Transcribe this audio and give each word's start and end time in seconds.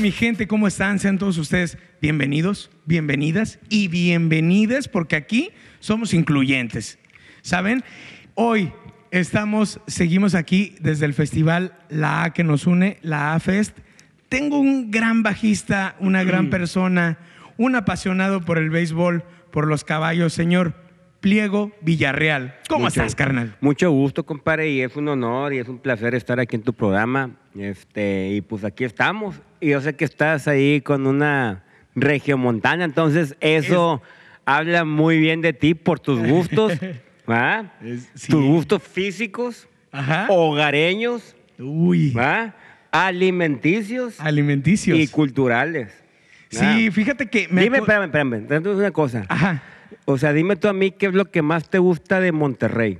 mi 0.00 0.12
gente, 0.12 0.46
¿cómo 0.46 0.68
están? 0.68 0.98
Sean 1.00 1.18
todos 1.18 1.38
ustedes 1.38 1.76
bienvenidos, 2.00 2.70
bienvenidas 2.86 3.58
y 3.68 3.88
bienvenidas 3.88 4.86
porque 4.86 5.16
aquí 5.16 5.50
somos 5.80 6.14
incluyentes. 6.14 6.98
¿Saben? 7.42 7.82
Hoy 8.34 8.72
estamos, 9.10 9.80
seguimos 9.88 10.36
aquí 10.36 10.76
desde 10.80 11.04
el 11.06 11.14
festival 11.14 11.72
La 11.88 12.22
A 12.24 12.32
que 12.32 12.44
nos 12.44 12.66
une, 12.68 12.98
la 13.02 13.34
A 13.34 13.40
Fest. 13.40 13.76
Tengo 14.28 14.60
un 14.60 14.90
gran 14.92 15.22
bajista, 15.24 15.96
una 15.98 16.22
gran 16.22 16.48
persona, 16.50 17.18
un 17.56 17.74
apasionado 17.74 18.40
por 18.42 18.58
el 18.58 18.70
béisbol, 18.70 19.24
por 19.50 19.66
los 19.66 19.82
caballos, 19.82 20.32
señor 20.32 20.74
Pliego 21.20 21.72
Villarreal. 21.80 22.54
¿Cómo 22.68 22.84
Mucho- 22.84 23.00
estás, 23.00 23.16
carnal? 23.16 23.56
Mucho 23.60 23.90
gusto, 23.90 24.24
compadre, 24.24 24.70
y 24.70 24.82
es 24.82 24.94
un 24.94 25.08
honor 25.08 25.52
y 25.54 25.58
es 25.58 25.66
un 25.66 25.78
placer 25.80 26.14
estar 26.14 26.38
aquí 26.38 26.54
en 26.54 26.62
tu 26.62 26.72
programa. 26.72 27.32
Este, 27.58 28.30
y 28.30 28.40
pues 28.40 28.64
aquí 28.64 28.84
estamos. 28.84 29.36
Y 29.60 29.70
yo 29.70 29.80
sé 29.80 29.94
que 29.96 30.04
estás 30.04 30.46
ahí 30.48 30.80
con 30.80 31.06
una 31.06 31.64
regiomontana, 31.94 32.84
entonces 32.84 33.36
eso 33.40 34.00
habla 34.44 34.84
muy 34.84 35.18
bien 35.18 35.40
de 35.40 35.52
ti 35.52 35.74
por 35.74 35.98
tus 36.00 36.20
gustos, 36.26 36.72
¿va? 37.30 37.72
Es- 37.84 38.08
sí. 38.14 38.30
Tus 38.30 38.44
gustos 38.44 38.82
físicos, 38.82 39.68
Ajá. 39.90 40.26
hogareños, 40.30 41.34
Uy. 41.58 42.12
¿va? 42.12 42.54
Alimenticios 42.92 44.20
Alimenticios. 44.20 44.98
y 44.98 45.08
culturales. 45.08 45.92
Sí, 46.50 46.86
¿va? 46.88 46.92
fíjate 46.92 47.26
que 47.26 47.48
me 47.50 47.62
Dime, 47.62 47.78
espérame, 47.78 48.04
espérame, 48.04 48.76
una 48.76 48.90
cosa. 48.92 49.24
Ajá. 49.28 49.62
O 50.04 50.16
sea, 50.16 50.32
dime 50.32 50.56
tú 50.56 50.68
a 50.68 50.72
mí 50.72 50.90
qué 50.92 51.06
es 51.06 51.14
lo 51.14 51.30
que 51.30 51.42
más 51.42 51.68
te 51.68 51.78
gusta 51.78 52.20
de 52.20 52.32
Monterrey. 52.32 52.98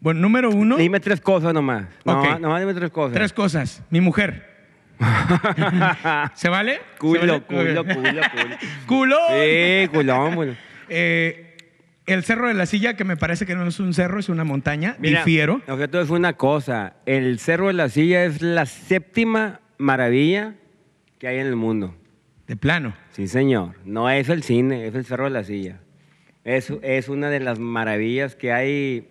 Bueno, 0.00 0.20
número 0.20 0.50
uno, 0.50 0.76
Dime 0.76 1.00
tres 1.00 1.20
cosas 1.20 1.52
nomás. 1.52 1.86
No, 2.04 2.38
nomás 2.38 2.60
dime 2.60 2.74
tres 2.74 2.90
cosas. 2.90 3.14
tres 3.14 3.32
cosas. 3.32 3.82
Mi 3.90 4.00
mujer. 4.00 4.46
¿Se 6.34 6.48
vale? 6.48 6.74
¿Se 6.74 6.98
Culo, 6.98 7.20
vale? 7.20 7.40
culo, 7.42 7.84
culo, 7.84 7.84
culo. 7.84 8.56
¡Culo! 8.86 9.16
Sí, 9.30 9.88
culón, 9.88 10.34
bueno. 10.34 10.56
Eh, 10.88 11.56
el 12.06 12.24
Cerro 12.24 12.48
de 12.48 12.54
la 12.54 12.66
Silla, 12.66 12.94
que 12.94 13.04
me 13.04 13.16
parece 13.16 13.44
que 13.44 13.54
no 13.54 13.66
es 13.66 13.78
un 13.80 13.92
cerro, 13.92 14.18
es 14.18 14.28
una 14.28 14.44
montaña. 14.44 14.96
Mira, 14.98 15.20
Difiero. 15.20 15.60
O 15.68 15.76
sea, 15.76 15.88
tú 15.88 15.98
es 15.98 16.10
una 16.10 16.32
cosa. 16.34 16.94
El 17.06 17.38
Cerro 17.38 17.66
de 17.68 17.74
la 17.74 17.88
Silla 17.88 18.24
es 18.24 18.40
la 18.40 18.66
séptima 18.66 19.60
maravilla 19.76 20.54
que 21.18 21.28
hay 21.28 21.38
en 21.38 21.46
el 21.46 21.56
mundo. 21.56 21.94
De 22.46 22.56
plano. 22.56 22.94
Sí, 23.10 23.28
señor. 23.28 23.74
No 23.84 24.08
es 24.08 24.28
el 24.30 24.42
cine, 24.42 24.86
es 24.86 24.94
el 24.94 25.04
Cerro 25.04 25.24
de 25.24 25.30
la 25.30 25.44
Silla. 25.44 25.80
Es, 26.44 26.72
es 26.82 27.08
una 27.10 27.28
de 27.28 27.40
las 27.40 27.58
maravillas 27.58 28.34
que 28.36 28.52
hay. 28.52 29.06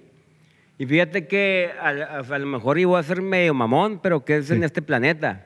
Y 0.77 0.85
fíjate 0.85 1.27
que 1.27 1.71
a, 1.79 1.89
a- 1.89 2.19
a 2.19 2.39
lo 2.39 2.45
mejor 2.45 2.77
iba 2.77 2.99
a 2.99 3.03
ser 3.03 3.21
medio 3.21 3.53
mamón, 3.53 3.99
pero 4.01 4.23
que 4.25 4.37
es 4.37 4.51
en 4.51 4.63
este 4.63 4.81
planeta. 4.81 5.43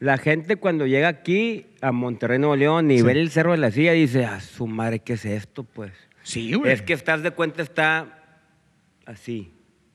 La 0.00 0.18
gente 0.18 0.56
cuando 0.56 0.86
llega 0.86 1.08
aquí 1.08 1.66
a 1.80 1.92
Monterrey, 1.92 2.38
Nuevo 2.38 2.56
León 2.56 2.90
y 2.90 2.98
Sí. 2.98 3.04
ve 3.04 3.12
el 3.12 3.30
Cerro 3.30 3.52
de 3.52 3.58
la 3.58 3.70
Silla 3.70 3.92
dice, 3.92 4.24
a 4.24 4.40
su 4.40 4.66
madre, 4.66 4.98
¿qué 4.98 5.14
es 5.14 5.24
esto? 5.24 5.62
Pues 5.62 5.92
Sí, 6.22 6.52
güey. 6.54 6.72
es 6.72 6.82
que 6.82 6.92
estás 6.94 7.22
de 7.22 7.30
cuenta, 7.30 7.62
está 7.62 8.22
así. 9.06 9.52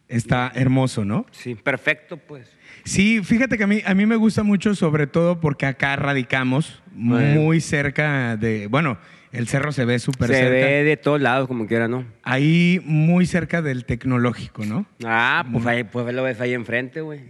Está 0.07 0.51
hermoso, 0.55 1.05
¿no? 1.05 1.25
Sí, 1.31 1.53
perfecto, 1.55 2.17
pues. 2.17 2.51
Sí, 2.83 3.21
fíjate 3.23 3.57
que 3.57 3.63
a 3.63 3.67
mí, 3.67 3.81
a 3.85 3.93
mí 3.93 4.05
me 4.05 4.15
gusta 4.15 4.43
mucho, 4.43 4.75
sobre 4.75 5.07
todo 5.07 5.39
porque 5.39 5.65
acá 5.65 5.95
radicamos 5.95 6.81
muy 6.93 7.61
cerca 7.61 8.35
de. 8.37 8.67
Bueno, 8.67 8.97
el 9.31 9.47
cerro 9.47 9.71
se 9.71 9.85
ve 9.85 9.99
súper 9.99 10.29
Se 10.29 10.35
cerca. 10.35 10.49
ve 10.49 10.83
de 10.83 10.97
todos 10.97 11.21
lados, 11.21 11.47
como 11.47 11.67
quiera, 11.67 11.87
¿no? 11.87 12.05
Ahí 12.23 12.81
muy 12.83 13.25
cerca 13.25 13.61
del 13.61 13.85
tecnológico, 13.85 14.65
¿no? 14.65 14.85
Ah, 15.05 15.45
pues, 15.51 15.65
ahí, 15.67 15.83
pues 15.83 16.13
lo 16.13 16.23
ves 16.23 16.41
ahí 16.41 16.53
enfrente, 16.53 17.01
güey. 17.01 17.21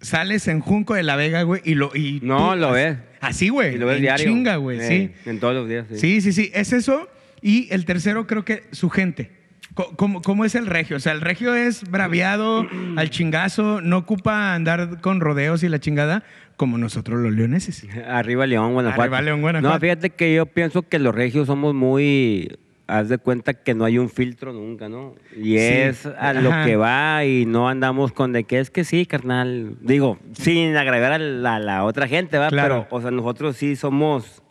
Sales 0.00 0.48
en 0.48 0.60
Junco 0.60 0.94
de 0.94 1.02
la 1.02 1.16
Vega, 1.16 1.42
güey, 1.42 1.60
y 1.64 1.74
lo. 1.74 1.90
Y 1.94 2.20
No, 2.22 2.52
tú- 2.52 2.56
lo 2.60 2.72
ves. 2.72 2.96
Así, 3.20 3.48
güey. 3.50 3.74
Y 3.74 3.78
lo 3.78 3.86
ves 3.86 3.96
en 3.96 4.02
diario. 4.02 4.26
Chinga, 4.26 4.56
güey, 4.56 4.80
sí. 4.80 5.10
En 5.26 5.40
todos 5.40 5.54
los 5.54 5.68
días, 5.68 5.86
sí. 5.90 5.98
Sí, 5.98 6.20
sí, 6.22 6.32
sí. 6.32 6.50
Es 6.54 6.72
eso. 6.72 7.08
Y 7.42 7.68
el 7.72 7.84
tercero, 7.84 8.26
creo 8.26 8.44
que 8.44 8.64
su 8.70 8.88
gente. 8.88 9.30
¿Cómo, 9.96 10.20
cómo 10.22 10.44
es 10.44 10.54
el 10.54 10.66
regio? 10.66 10.96
O 10.96 11.00
sea, 11.00 11.12
el 11.12 11.20
regio 11.20 11.54
es 11.54 11.88
braviado, 11.90 12.66
al 12.96 13.10
chingazo, 13.10 13.80
no 13.80 13.98
ocupa 13.98 14.54
andar 14.54 15.00
con 15.00 15.20
rodeos 15.20 15.62
y 15.62 15.68
la 15.68 15.78
chingada 15.78 16.24
como 16.56 16.76
nosotros 16.76 17.20
los 17.20 17.32
leoneses. 17.32 17.86
Arriba 18.06 18.46
León, 18.46 18.74
Guanajuato. 18.74 19.00
Arriba 19.02 19.22
León, 19.22 19.40
Guanajuato. 19.40 19.74
No, 19.74 19.80
fíjate 19.80 20.10
que 20.10 20.34
yo 20.34 20.44
pienso 20.44 20.82
que 20.82 20.98
los 20.98 21.14
regios 21.14 21.46
somos 21.46 21.74
muy... 21.74 22.58
Haz 22.86 23.08
de 23.08 23.18
cuenta 23.18 23.54
que 23.54 23.72
no 23.72 23.84
hay 23.84 23.98
un 23.98 24.10
filtro 24.10 24.52
nunca, 24.52 24.88
¿no? 24.88 25.14
Y 25.36 25.56
es 25.56 26.06
a 26.06 26.32
lo 26.32 26.50
que 26.64 26.74
va 26.74 27.24
y 27.24 27.46
no 27.46 27.68
andamos 27.68 28.12
con 28.12 28.32
de 28.32 28.42
que 28.42 28.58
es 28.58 28.68
que 28.68 28.82
sí, 28.82 29.06
carnal. 29.06 29.76
Digo, 29.80 30.18
sin 30.32 30.76
agregar 30.76 31.12
a 31.12 31.18
la, 31.18 31.60
la 31.60 31.84
otra 31.84 32.08
gente, 32.08 32.36
¿va? 32.36 32.48
Claro. 32.48 32.88
Pero, 32.88 32.96
o 32.96 33.00
sea, 33.00 33.12
nosotros 33.12 33.56
sí 33.56 33.76
somos, 33.76 34.42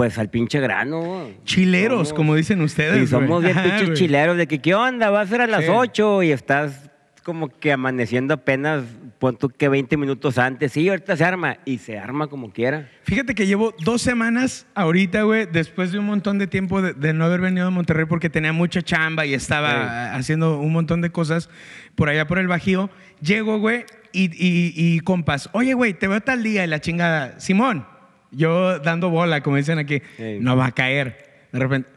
pues, 0.00 0.16
al 0.16 0.30
pinche 0.30 0.60
grano. 0.60 1.28
Chileros, 1.44 2.08
Somos- 2.08 2.12
como 2.14 2.34
dicen 2.34 2.62
ustedes. 2.62 3.02
Y 3.02 3.06
somos 3.06 3.42
bien 3.44 3.54
pinches 3.62 3.98
chileros 3.98 4.34
de 4.38 4.46
que, 4.46 4.58
¿qué 4.58 4.74
onda? 4.74 5.10
Va 5.10 5.20
a 5.20 5.26
ser 5.26 5.42
a 5.42 5.46
las 5.46 5.66
Sí. 5.66 5.70
8 5.70 6.22
y 6.22 6.32
estás 6.32 6.88
como 7.22 7.50
que 7.50 7.70
amaneciendo 7.70 8.32
apenas, 8.32 8.82
pon 9.18 9.36
tú 9.36 9.50
que 9.50 9.68
20 9.68 9.98
minutos 9.98 10.38
antes. 10.38 10.72
Sí, 10.72 10.88
ahorita 10.88 11.18
se 11.18 11.24
arma. 11.26 11.58
Y 11.66 11.76
se 11.76 11.98
arma 11.98 12.28
como 12.28 12.50
quiera. 12.50 12.88
Fíjate 13.02 13.34
que 13.34 13.46
llevo 13.46 13.74
dos 13.84 14.00
semanas 14.00 14.66
ahorita, 14.74 15.20
güey, 15.24 15.44
después 15.44 15.92
de 15.92 15.98
un 15.98 16.06
montón 16.06 16.38
de 16.38 16.46
tiempo 16.46 16.80
de, 16.80 16.94
de 16.94 17.12
no 17.12 17.26
haber 17.26 17.42
venido 17.42 17.66
a 17.66 17.70
Monterrey 17.70 18.06
porque 18.06 18.30
tenía 18.30 18.54
mucha 18.54 18.80
chamba 18.80 19.26
y 19.26 19.34
estaba 19.34 20.12
Sí. 20.12 20.18
haciendo 20.18 20.58
un 20.60 20.72
montón 20.72 21.02
de 21.02 21.10
cosas 21.10 21.50
por 21.94 22.08
allá 22.08 22.26
por 22.26 22.38
el 22.38 22.48
Bajío. 22.48 22.88
Llego, 23.20 23.58
güey, 23.58 23.84
y, 24.14 24.30
y- 24.34 24.72
y 24.74 25.00
compas, 25.00 25.50
oye, 25.52 25.74
güey, 25.74 25.92
te 25.92 26.08
veo 26.08 26.22
tal 26.22 26.42
día 26.42 26.64
y 26.64 26.68
la 26.68 26.80
chingada. 26.80 27.38
Simón, 27.38 27.84
yo 28.30 28.78
dando 28.78 29.10
bola, 29.10 29.42
como 29.42 29.56
dicen 29.56 29.78
aquí, 29.78 30.02
no 30.40 30.56
va 30.56 30.66
a 30.66 30.72
caer. 30.72 31.46
De 31.52 31.58
repente, 31.58 31.90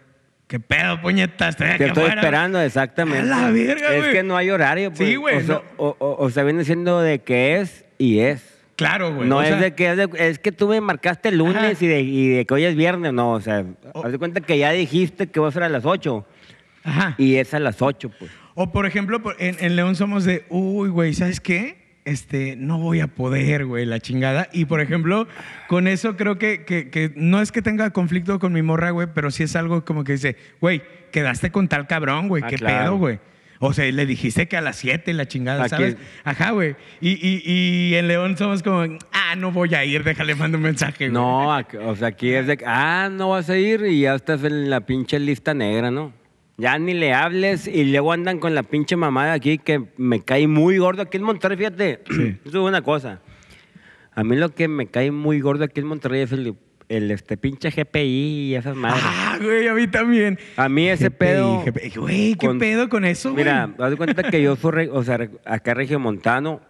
¿qué 0.47 0.59
pedo, 0.59 0.99
puñetas? 1.01 1.55
Te 1.57 1.71
estoy 1.71 1.89
afuera". 1.89 2.15
esperando, 2.15 2.59
exactamente. 2.61 3.19
A 3.21 3.23
la 3.41 3.51
verga, 3.51 3.95
Es 3.95 4.05
que 4.07 4.23
no 4.23 4.35
hay 4.37 4.49
horario. 4.49 4.91
Pues. 4.91 5.09
Sí, 5.09 5.15
güey, 5.15 5.37
O, 5.37 5.41
sea, 5.41 5.55
no. 5.55 5.61
o, 5.77 5.95
o- 5.99 6.23
o 6.25 6.29
sea, 6.29 6.43
viene 6.43 6.63
siendo 6.65 7.01
de 7.01 7.19
que 7.19 7.57
es 7.59 7.85
y 7.97 8.19
es. 8.19 8.49
Claro, 8.75 9.13
güey. 9.13 9.29
no 9.29 9.41
es 9.43 9.49
sea, 9.49 9.57
de 9.59 9.75
que 9.75 9.91
es, 9.91 9.97
de- 9.97 10.09
es 10.17 10.39
que 10.39 10.51
tú 10.51 10.67
me 10.67 10.81
marcaste 10.81 11.29
el 11.29 11.37
lunes 11.37 11.79
y 11.81 11.87
de, 11.87 12.01
y 12.01 12.27
de 12.29 12.45
que 12.45 12.53
hoy 12.55 12.63
es 12.65 12.75
viernes. 12.75 13.13
No, 13.13 13.33
o 13.33 13.39
sea, 13.41 13.63
O- 13.93 14.03
haz 14.05 14.11
de 14.11 14.17
cuenta 14.17 14.41
que 14.41 14.57
ya 14.57 14.71
dijiste 14.71 15.27
que 15.27 15.39
va 15.39 15.47
a 15.49 15.51
ser 15.51 15.61
a 15.63 15.69
las 15.69 15.85
8 15.85 16.25
Ajá. 16.83 17.13
y 17.19 17.35
es 17.35 17.53
a 17.53 17.59
las 17.59 17.81
8, 17.83 18.11
pues. 18.17 18.31
O 18.55 18.71
por 18.71 18.85
ejemplo, 18.87 19.21
en, 19.39 19.57
en 19.59 19.75
León 19.75 19.95
somos 19.95 20.25
de, 20.25 20.45
uy, 20.49 20.89
güey, 20.89 21.13
¿sabes 21.13 21.39
qué? 21.39 21.82
Este, 22.05 22.55
no 22.57 22.79
voy 22.79 22.99
a 22.99 23.07
poder, 23.07 23.65
güey, 23.65 23.85
la 23.85 23.99
chingada. 23.99 24.49
Y 24.51 24.65
por 24.65 24.81
ejemplo, 24.81 25.27
con 25.67 25.87
eso 25.87 26.17
creo 26.17 26.37
que, 26.37 26.65
que- 26.65 26.89
que 26.89 27.13
no 27.15 27.41
es 27.41 27.51
que 27.53 27.61
tenga 27.61 27.91
conflicto 27.91 28.39
con 28.39 28.51
mi 28.51 28.61
morra, 28.61 28.89
güey, 28.91 29.07
pero 29.13 29.31
sí 29.31 29.43
es 29.43 29.55
algo 29.55 29.85
como 29.85 30.03
que 30.03 30.13
dice, 30.13 30.35
güey, 30.59 30.81
quedaste 31.11 31.51
con 31.51 31.67
tal 31.69 31.87
cabrón, 31.87 32.27
güey, 32.27 32.43
Ah, 32.43 32.47
qué 32.47 32.57
claro. 32.57 32.83
pedo, 32.83 32.97
güey. 32.97 33.19
O 33.59 33.71
sea, 33.71 33.89
le 33.89 34.05
dijiste 34.05 34.49
que 34.49 34.57
a 34.57 34.61
las 34.61 34.75
7 34.75 35.13
la 35.13 35.25
chingada, 35.25 35.69
¿sabes? 35.69 35.95
Ajá, 36.25 36.51
güey. 36.51 36.75
Y, 36.99 37.11
y- 37.11 37.41
y 37.45 37.95
en 37.95 38.09
León 38.09 38.35
somos 38.37 38.61
como, 38.61 38.81
ah, 39.13 39.35
no 39.37 39.53
voy 39.53 39.73
a 39.73 39.85
ir, 39.85 40.03
déjale, 40.03 40.35
mando 40.35 40.57
un 40.57 40.63
mensaje, 40.65 41.07
güey. 41.07 41.11
No, 41.13 41.57
o 41.57 41.95
sea, 41.95 42.09
aquí 42.09 42.33
es 42.33 42.47
de 42.47 42.59
ah, 42.65 43.07
no 43.09 43.29
vas 43.29 43.49
a 43.49 43.57
ir 43.57 43.85
y 43.85 44.01
ya 44.01 44.15
estás 44.15 44.43
en 44.43 44.69
la 44.69 44.81
pinche 44.81 45.17
lista 45.19 45.53
negra, 45.53 45.89
¿no? 45.91 46.11
Ya 46.57 46.77
ni 46.77 46.93
le 46.93 47.13
hables 47.13 47.67
y 47.67 47.83
luego 47.85 48.11
andan 48.13 48.39
con 48.39 48.53
la 48.53 48.61
pinche 48.63 48.95
mamada 48.95 49.33
aquí 49.33 49.57
que 49.57 49.83
me 49.97 50.21
cae 50.21 50.47
muy 50.47 50.77
gordo 50.77 51.01
aquí 51.01 51.17
en 51.17 51.23
Monterrey, 51.23 51.57
fíjate. 51.57 52.01
Sí. 52.09 52.37
Eso 52.45 52.63
es 52.63 52.69
una 52.69 52.81
cosa. 52.81 53.21
A 54.13 54.23
mí 54.23 54.35
lo 54.35 54.49
que 54.49 54.67
me 54.67 54.85
cae 54.87 55.09
muy 55.11 55.39
gordo 55.41 55.63
aquí 55.63 55.79
en 55.79 55.87
Monterrey 55.87 56.21
es 56.21 56.31
el, 56.31 56.55
el 56.89 57.09
este 57.09 57.37
pinche 57.37 57.71
GPI 57.71 58.49
y 58.51 58.55
esas 58.55 58.75
madres. 58.75 59.01
Ah, 59.03 59.37
güey, 59.41 59.67
a 59.67 59.73
mí 59.73 59.87
también. 59.87 60.37
A 60.55 60.69
mí 60.69 60.87
ese 60.87 61.05
GPI, 61.09 61.17
pedo... 61.17 61.63
GPI. 61.65 61.89
Güey, 61.97 62.35
¿qué 62.35 62.47
con- 62.47 62.59
pedo 62.59 62.87
con 62.89 63.03
eso, 63.05 63.31
güey? 63.31 63.43
Mira, 63.43 63.71
haz 63.79 63.89
de 63.89 63.97
cuenta 63.97 64.21
que 64.29 64.39
yo 64.43 64.55
soy, 64.55 64.89
o 64.91 65.03
sea, 65.03 65.17
acá 65.45 65.73
regiomontano, 65.73 66.61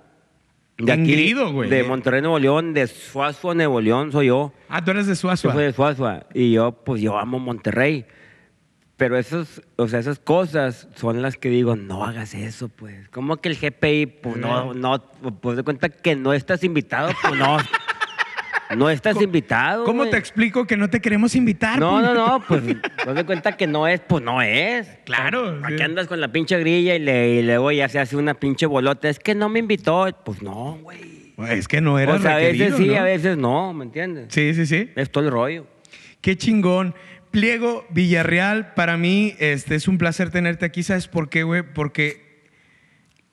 de 0.77 0.91
aquí, 0.93 1.33
güey. 1.33 1.69
de 1.69 1.83
Monterrey, 1.83 2.21
Nuevo 2.21 2.39
León, 2.39 2.73
de 2.73 2.87
Suazua, 2.87 3.53
Nuevo 3.53 3.81
León, 3.81 4.13
soy 4.13 4.27
yo. 4.27 4.53
Ah, 4.69 4.81
tú 4.83 4.91
eres 4.91 5.05
de 5.07 5.11
Yo 5.11 5.17
Suazua. 5.17 5.51
soy 5.53 5.65
de 5.65 5.73
Suazua 5.73 6.25
y 6.33 6.53
yo, 6.53 6.71
pues 6.71 7.01
yo 7.01 7.17
amo 7.19 7.37
Monterrey. 7.39 8.05
Pero 8.97 9.17
esos, 9.17 9.61
o 9.75 9.87
sea, 9.87 9.99
esas 9.99 10.19
cosas 10.19 10.87
son 10.95 11.21
las 11.21 11.37
que 11.37 11.49
digo, 11.49 11.75
no 11.75 12.05
hagas 12.05 12.33
eso, 12.35 12.69
pues. 12.69 13.09
¿Cómo 13.09 13.37
que 13.37 13.49
el 13.49 13.57
GPI, 13.57 14.05
pues 14.05 14.37
no, 14.37 14.73
no, 14.73 15.03
pues 15.41 15.57
de 15.57 15.63
cuenta 15.63 15.89
que 15.89 16.15
no 16.15 16.31
estás 16.33 16.63
invitado, 16.63 17.11
pues 17.21 17.35
no. 17.35 17.57
No 18.75 18.89
estás 18.89 19.21
invitado. 19.21 19.83
¿Cómo 19.83 20.07
te 20.07 20.17
explico 20.17 20.65
que 20.65 20.77
no 20.77 20.89
te 20.89 20.99
queremos 20.99 21.35
invitar? 21.35 21.79
No, 21.79 22.01
no, 22.01 22.07
puñeta? 22.07 22.13
no, 22.15 22.43
pues 22.47 23.07
haz 23.07 23.15
de 23.15 23.25
cuenta 23.25 23.51
que 23.57 23.67
no 23.67 23.87
es, 23.87 23.99
pues 24.01 24.23
no 24.23 24.41
es. 24.41 24.87
Claro, 25.05 25.59
¿Para 25.59 25.69
sí. 25.69 25.75
qué 25.75 25.83
andas 25.83 26.07
con 26.07 26.19
la 26.19 26.31
pinche 26.31 26.57
grilla 26.59 26.95
y, 26.95 26.99
le, 26.99 27.35
y 27.35 27.41
luego 27.43 27.71
ya 27.71 27.89
se 27.89 27.99
hace 27.99 28.15
una 28.15 28.33
pinche 28.33 28.65
bolota? 28.65 29.09
Es 29.09 29.19
que 29.19 29.35
no 29.35 29.49
me 29.49 29.59
invitó. 29.59 30.07
Pues 30.23 30.41
no, 30.41 30.79
güey. 30.81 31.33
Es 31.49 31.67
que 31.67 31.81
no 31.81 31.99
era 31.99 32.13
O 32.13 32.19
sea, 32.19 32.35
a 32.35 32.37
veces 32.37 32.75
sí, 32.75 32.87
¿no? 32.87 32.97
a 32.97 33.03
veces 33.03 33.37
no, 33.37 33.73
¿me 33.73 33.85
entiendes? 33.85 34.27
Sí, 34.29 34.53
sí, 34.53 34.65
sí. 34.65 34.91
Es 34.95 35.11
todo 35.11 35.25
el 35.25 35.31
rollo. 35.31 35.67
Qué 36.21 36.37
chingón. 36.37 36.95
Pliego 37.33 37.85
Villarreal, 37.89 38.73
para 38.75 38.95
mí 38.95 39.33
este, 39.39 39.75
es 39.75 39.87
un 39.87 39.97
placer 39.97 40.29
tenerte 40.29 40.65
aquí. 40.65 40.83
¿Sabes 40.83 41.07
por 41.07 41.29
qué, 41.29 41.43
güey? 41.43 41.63
Porque 41.63 42.47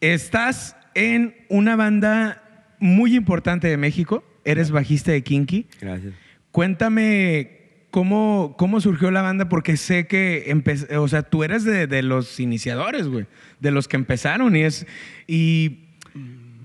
estás 0.01 0.75
en 0.95 1.35
una 1.49 1.77
banda 1.77 2.43
muy 2.81 3.15
importante 3.15 3.69
de 3.69 3.77
México. 3.77 4.25
eres 4.45 4.71
bajista 4.71 5.13
de 5.13 5.23
Kinky. 5.23 5.67
Gracias. 5.81 6.15
Cuéntame 6.51 7.59
cómo, 7.91 8.55
cómo 8.59 8.81
surgió 8.81 9.11
la 9.11 9.21
banda, 9.23 9.49
porque 9.51 9.77
sé 9.77 10.07
que, 10.07 10.47
empe- 10.49 10.97
o 10.97 11.07
sea, 11.07 11.23
tú 11.23 11.45
eres 11.45 11.65
de, 11.65 11.87
de 11.87 12.03
los 12.03 12.41
iniciadores, 12.41 13.07
güey, 13.07 13.27
de 13.61 13.71
los 13.71 13.87
que 13.87 13.97
empezaron 13.99 14.57
y 14.57 14.63
es, 14.63 14.87
y, 15.27 15.89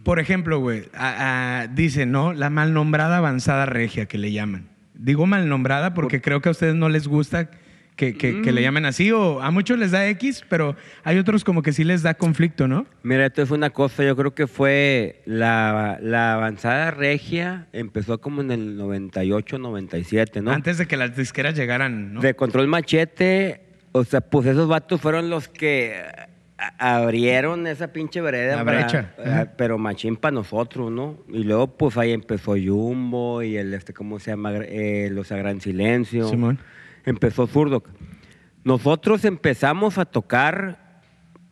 por 0.04 0.20
ejemplo, 0.20 0.60
güey, 0.60 0.84
dice, 1.74 2.06
¿no? 2.06 2.32
La 2.34 2.50
mal 2.50 2.74
nombrada 2.74 3.18
avanzada 3.18 3.66
regia 3.66 4.06
que 4.06 4.18
le 4.18 4.32
llaman. 4.32 4.70
Digo 4.98 5.26
mal 5.26 5.48
nombrada 5.50 5.94
porque 5.94 6.22
creo 6.22 6.42
que 6.42 6.50
a 6.50 6.52
ustedes 6.52 6.76
no 6.76 6.90
les 6.90 7.08
gusta 7.08 7.50
que, 7.96 8.18
que- 8.18 8.42
que 8.42 8.52
le 8.52 8.62
llamen 8.62 8.86
así, 8.86 9.12
o 9.12 9.42
a 9.42 9.52
muchos 9.52 9.78
les 9.80 9.92
da 9.92 10.06
X, 10.10 10.44
pero 10.50 10.76
hay 11.06 11.18
otros 11.18 11.46
como 11.46 11.62
que 11.62 11.72
sí 11.72 11.86
les 11.86 12.02
da 12.04 12.14
conflicto, 12.14 12.68
¿no? 12.68 12.86
Mira, 13.04 13.26
esto 13.26 13.46
fue 13.46 13.58
una 13.58 13.70
cosa, 13.70 14.04
yo 14.04 14.16
creo 14.18 14.36
que 14.36 14.48
fue 14.48 15.22
la, 15.26 15.98
la 16.02 16.34
avanzada 16.34 16.92
regia, 16.92 17.68
empezó 17.72 18.20
como 18.20 18.42
en 18.42 18.52
el 18.52 18.76
98, 18.78 19.58
97, 19.60 20.42
¿no? 20.42 20.52
Antes 20.52 20.78
de 20.78 20.88
que 20.88 20.98
las 20.98 21.16
disqueras 21.16 21.56
llegaran, 21.56 22.14
¿no? 22.14 22.20
De 22.22 22.34
Control 22.36 22.68
Machete, 22.68 23.62
o 23.94 24.04
sea, 24.04 24.20
pues 24.20 24.46
esos 24.48 24.68
vatos 24.68 25.00
fueron 25.00 25.30
los 25.30 25.48
que 25.48 25.96
abrieron 26.78 27.68
esa 27.68 27.92
pinche 27.92 28.22
vereda. 28.22 28.58
La 28.58 28.66
para- 28.66 28.80
brecha. 28.82 29.14
para- 29.18 29.34
Ajá. 29.34 29.52
pero 29.58 29.78
machín 29.78 30.16
para 30.16 30.34
nosotros, 30.34 30.92
¿no? 30.92 31.18
Y 31.30 31.44
luego, 31.44 31.68
pues 31.68 31.98
ahí 31.98 32.12
empezó 32.12 32.54
Jumbo 32.54 33.42
y 33.44 33.58
el, 33.58 33.74
este, 33.74 33.94
¿cómo 33.94 34.20
se 34.20 34.32
llama? 34.32 34.54
Eh, 34.56 35.10
los 35.12 35.32
A 35.32 35.38
Gran 35.38 35.60
Silencio. 35.62 36.30
Simón. 36.30 36.60
Empezó 37.06 37.48
Zurdo. 37.48 37.84
Nosotros 38.64 39.26
empezamos 39.26 39.98
a 39.98 40.06
tocar 40.06 40.84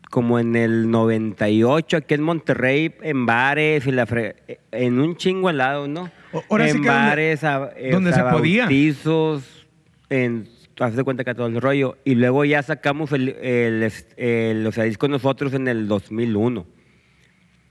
como 0.10 0.38
en 0.40 0.56
el 0.56 0.90
98 0.92 1.98
aquí 1.98 2.14
en 2.14 2.22
Monterrey, 2.22 2.94
en 3.02 3.26
bares 3.26 3.86
y 3.88 3.92
la 3.92 4.06
fre- 4.06 4.36
en 4.72 5.00
un 5.00 5.16
chingo 5.18 5.50
al 5.50 5.58
lado, 5.58 5.88
¿no? 5.88 6.12
O- 6.32 6.44
ahora 6.52 6.66
sí 6.66 6.72
en 6.72 6.78
donde- 6.78 6.90
bares, 6.90 7.44
a- 7.44 7.72
eh, 7.76 7.92
donde 7.92 8.14
sea, 8.14 8.26
se 8.30 8.36
podía. 8.36 8.64
bautizos, 8.64 9.68
en 10.10 10.48
haz 10.80 10.96
de 10.96 11.04
cuenta 11.04 11.24
que 11.24 11.36
todo 11.36 11.48
el 11.48 11.60
rollo. 11.62 11.98
Y 12.06 12.16
luego 12.16 12.46
ya 12.46 12.64
sacamos 12.64 13.12
el, 13.12 13.30
el, 13.30 13.92
el, 14.18 14.68
o 14.68 14.72
sea, 14.72 14.84
disco 14.86 15.08
nosotros 15.08 15.54
en 15.54 15.68
el 15.68 15.88
2001. 15.88 16.66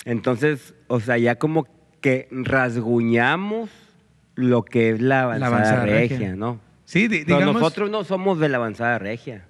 Entonces, 0.04 0.75
o 0.88 1.00
sea, 1.00 1.19
ya 1.19 1.37
como 1.37 1.66
que 2.00 2.28
rasguñamos 2.31 3.70
lo 4.34 4.64
que 4.64 4.90
es 4.90 5.00
la 5.00 5.22
avanzada, 5.22 5.46
avanzada 5.46 5.84
regia, 5.87 6.19
regia. 6.19 6.37
¿no? 6.37 6.60
Sí, 6.84 7.08
Pero 7.08 7.25
digamos... 7.38 7.54
nosotros 7.54 7.90
no 7.90 8.04
somos 8.04 8.38
de 8.38 8.49
la 8.49 8.58
avanzada 8.58 8.99
regia. 8.99 9.46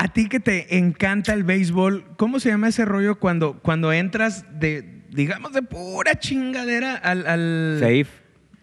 A 0.00 0.06
ti 0.12 0.28
que 0.28 0.38
te 0.38 0.78
encanta 0.78 1.34
el 1.34 1.42
béisbol, 1.42 2.04
¿cómo 2.16 2.38
se 2.38 2.50
llama 2.50 2.68
ese 2.68 2.84
rollo 2.84 3.18
cuando, 3.18 3.58
cuando 3.62 3.92
entras 3.92 4.44
de, 4.60 5.02
digamos, 5.10 5.52
de 5.52 5.62
pura 5.62 6.14
chingadera 6.14 6.94
al... 6.94 7.26
al 7.26 7.78
Safe. 7.80 8.06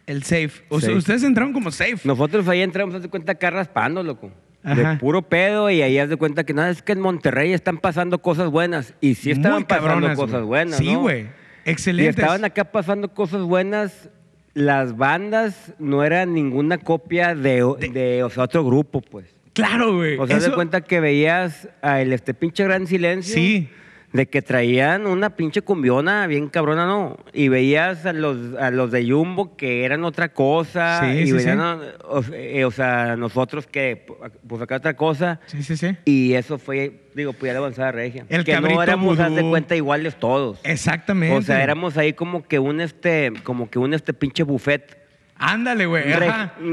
El 0.07 0.24
safe. 0.24 0.52
O 0.69 0.80
sea, 0.80 0.88
Safe. 0.90 0.98
ustedes 1.00 1.24
entraron 1.24 1.52
como 1.54 1.72
safe. 1.72 1.98
Nosotros 2.04 2.48
ahí 2.48 2.62
entramos, 2.62 2.94
haz 2.96 3.02
de 3.02 3.10
cuenta, 3.10 3.34
acá 3.34 3.50
raspando, 3.50 4.04
loco. 4.04 4.31
Ajá. 4.63 4.94
De 4.94 4.98
puro 5.00 5.22
pedo 5.24 5.69
y 5.69 5.81
ahí 5.81 5.98
haz 6.00 6.10
de 6.10 6.18
cuenta 6.18 6.44
que 6.44 6.54
nada, 6.54 6.69
es 6.72 6.81
que 6.81 6.92
en 6.94 7.00
Monterrey 7.00 7.54
están 7.54 7.78
pasando 7.78 8.19
cosas 8.22 8.50
buenas. 8.50 8.94
Y 9.02 9.16
sí 9.16 9.31
estaban 9.31 9.60
Muy 9.60 9.63
pasando 9.66 9.88
cabronas, 9.90 10.18
cosas 10.18 10.44
buenas, 10.44 10.78
Sí, 10.78 10.94
¿no? 10.94 11.02
güey. 11.02 11.24
Y 11.66 11.69
Excelente. 11.69 12.10
estaban 12.22 12.46
acá 12.46 12.66
pasando 12.72 13.13
cosas 13.13 13.42
buenas. 13.42 14.10
Las 14.54 14.96
bandas 14.96 15.74
no 15.80 16.04
eran 16.04 16.34
ninguna 16.34 16.78
copia 16.78 17.36
de, 17.36 17.63
de, 17.92 18.24
o 18.24 18.30
sea, 18.30 18.44
otro 18.44 18.63
grupo, 18.63 19.01
pues. 19.01 19.25
Claro, 19.54 19.96
güey. 19.96 20.18
O 20.18 20.28
sea, 20.28 20.38
haz 20.38 20.46
de 20.46 20.51
cuenta 20.54 20.81
que 20.81 21.00
veías 21.00 21.68
a 21.81 22.01
el, 22.01 22.13
este 22.13 22.34
pinche 22.34 22.63
gran 22.63 22.88
silencio. 22.88 23.36
Sí. 23.36 23.69
De 24.13 24.28
que 24.28 24.42
traían 24.42 25.07
una 25.07 25.31
pinche 25.36 25.62
cumbiona 25.62 26.25
bien 26.28 26.48
cabrona, 26.48 26.86
¿no? 26.86 27.18
Y 27.34 27.50
veías 27.50 28.06
a 28.06 28.13
los, 28.13 28.56
a 28.57 28.72
los 28.72 28.92
de 28.92 29.10
Jumbo 29.10 29.57
que 29.57 29.84
eran 29.84 30.06
otra 30.06 30.30
cosa. 30.30 31.02
Sí, 31.02 31.07
y 31.22 31.25
sí, 31.25 31.31
veían, 31.34 31.57
sí. 31.57 31.63
a- 31.63 32.07
o, 32.07 32.24
eh, 32.34 32.63
o 32.63 32.72
sea, 32.72 33.18
nosotros 33.18 33.68
que, 33.68 34.06
pues 34.48 34.62
acá 34.62 34.78
otra 34.78 34.96
cosa. 34.96 35.42
Sí, 35.48 35.63
sí, 35.63 35.75
sí. 35.75 35.98
Y 36.06 36.34
eso 36.34 36.57
fue, 36.57 37.02
digo, 37.13 37.34
pues 37.34 37.50
ya 37.50 37.54
la 37.54 37.60
avanzada 37.60 37.92
regia. 37.92 38.25
El 38.30 38.46
que 38.46 38.57
no 38.62 38.81
éramos, 38.81 39.19
haz 39.19 39.36
de 39.36 39.42
cuenta, 39.42 39.75
iguales 39.75 40.16
todos. 40.18 40.60
Exactamente. 40.63 41.36
O 41.36 41.42
sea, 41.42 41.62
éramos 41.62 41.98
ahí 41.98 42.13
como 42.13 42.44
que 42.48 42.60
un 42.60 42.80
este, 42.80 43.34
como 43.44 43.69
que 43.69 43.80
un 43.80 43.94
este 43.94 44.13
pinche 44.13 44.44
buffet. 44.44 45.05
Ándale, 45.38 45.86
güey. 45.86 46.04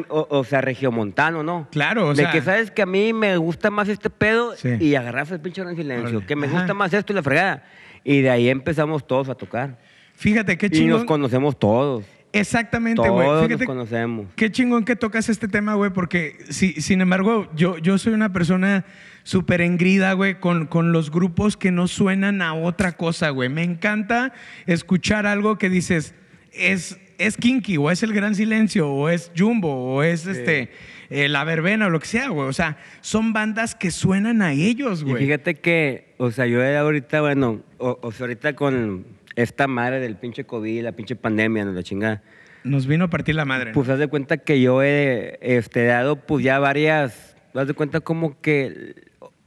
O, 0.08 0.26
o 0.30 0.44
sea, 0.44 0.60
regiomontano, 0.60 1.42
¿no? 1.42 1.68
Claro, 1.72 2.08
o 2.08 2.14
de 2.14 2.22
sea- 2.22 2.30
que 2.32 2.42
sabes 2.42 2.70
que 2.70 2.82
a 2.82 2.86
mí 2.86 3.12
me 3.12 3.36
gusta 3.36 3.70
más 3.70 3.88
este 3.88 4.08
pedo 4.08 4.54
Sí. 4.56 4.68
y 4.80 4.94
agarras 4.94 5.30
el 5.32 5.40
pinche 5.40 5.62
gran 5.62 5.74
silencio. 5.76 6.24
Que 6.26 6.36
me 6.36 6.46
Ajá. 6.46 6.58
gusta 6.58 6.74
más 6.74 6.92
esto 6.92 7.12
y 7.12 7.16
la 7.16 7.22
fregada. 7.22 7.64
Y 8.04 8.20
de 8.20 8.30
ahí 8.30 8.48
empezamos 8.48 9.06
todos 9.06 9.28
a 9.28 9.34
tocar. 9.34 9.78
Fíjate 10.14 10.56
qué 10.58 10.66
Y 10.66 10.70
chingón. 10.70 10.90
nos 11.00 11.04
conocemos 11.04 11.58
todos. 11.58 12.04
Exactamente, 12.34 13.06
güey. 13.08 13.26
Todos 13.26 13.46
Fíjate 13.46 13.64
nos 13.64 13.74
conocemos. 13.74 14.26
Qué 14.36 14.50
chingón 14.50 14.84
que 14.84 14.96
tocas 14.96 15.28
este 15.28 15.48
tema, 15.48 15.74
güey, 15.74 15.90
porque 15.90 16.38
si, 16.48 16.72
sin 16.80 17.00
embargo, 17.02 17.48
yo, 17.54 17.76
yo 17.78 17.98
soy 17.98 18.14
una 18.14 18.32
persona 18.32 18.84
súper 19.22 19.60
engrida, 19.60 20.14
güey, 20.14 20.40
con, 20.40 20.66
con 20.66 20.92
los 20.92 21.10
grupos 21.10 21.56
que 21.56 21.70
no 21.72 21.88
suenan 21.88 22.40
a 22.42 22.54
otra 22.54 22.92
cosa, 22.92 23.30
güey. 23.30 23.48
Me 23.50 23.62
encanta 23.64 24.32
escuchar 24.66 25.26
algo 25.26 25.58
que 25.58 25.68
dices, 25.68 26.14
es, 26.52 26.98
es 27.26 27.36
Kinky, 27.36 27.76
o 27.76 27.90
es 27.90 28.02
El 28.02 28.12
Gran 28.12 28.34
Silencio, 28.34 28.90
o 28.90 29.08
es 29.08 29.30
Jumbo, 29.36 29.94
o 29.94 30.02
es 30.02 30.26
este, 30.26 30.70
eh, 31.10 31.28
La 31.28 31.44
Verbena, 31.44 31.86
o 31.86 31.90
lo 31.90 32.00
que 32.00 32.06
sea, 32.06 32.28
güey. 32.28 32.48
O 32.48 32.52
sea, 32.52 32.76
son 33.00 33.32
bandas 33.32 33.74
que 33.74 33.90
suenan 33.90 34.42
a 34.42 34.52
ellos, 34.52 35.02
Y 35.02 35.10
güey. 35.10 35.24
fíjate 35.24 35.54
que, 35.56 36.14
o 36.18 36.30
sea, 36.30 36.46
yo 36.46 36.62
ahorita, 36.64 37.20
bueno, 37.20 37.62
o, 37.78 37.98
o 38.02 38.12
sea, 38.12 38.24
ahorita 38.24 38.54
con 38.54 39.04
esta 39.36 39.66
madre 39.66 40.00
del 40.00 40.16
pinche 40.16 40.44
COVID, 40.44 40.82
la 40.82 40.92
pinche 40.92 41.16
pandemia, 41.16 41.64
no 41.64 41.72
la 41.72 41.82
chingada. 41.82 42.22
Nos 42.64 42.86
vino 42.86 43.06
a 43.06 43.08
partir 43.10 43.34
la 43.34 43.44
madre. 43.44 43.70
¿no? 43.70 43.74
Pues 43.74 43.88
haz 43.88 43.98
de 43.98 44.06
cuenta 44.08 44.36
que 44.38 44.60
yo 44.60 44.82
he 44.82 45.38
este, 45.40 45.84
dado 45.84 46.16
pues 46.16 46.44
ya 46.44 46.58
varias, 46.58 47.34
haz 47.54 47.66
de 47.66 47.74
cuenta 47.74 48.00
como 48.00 48.40
que 48.40 48.94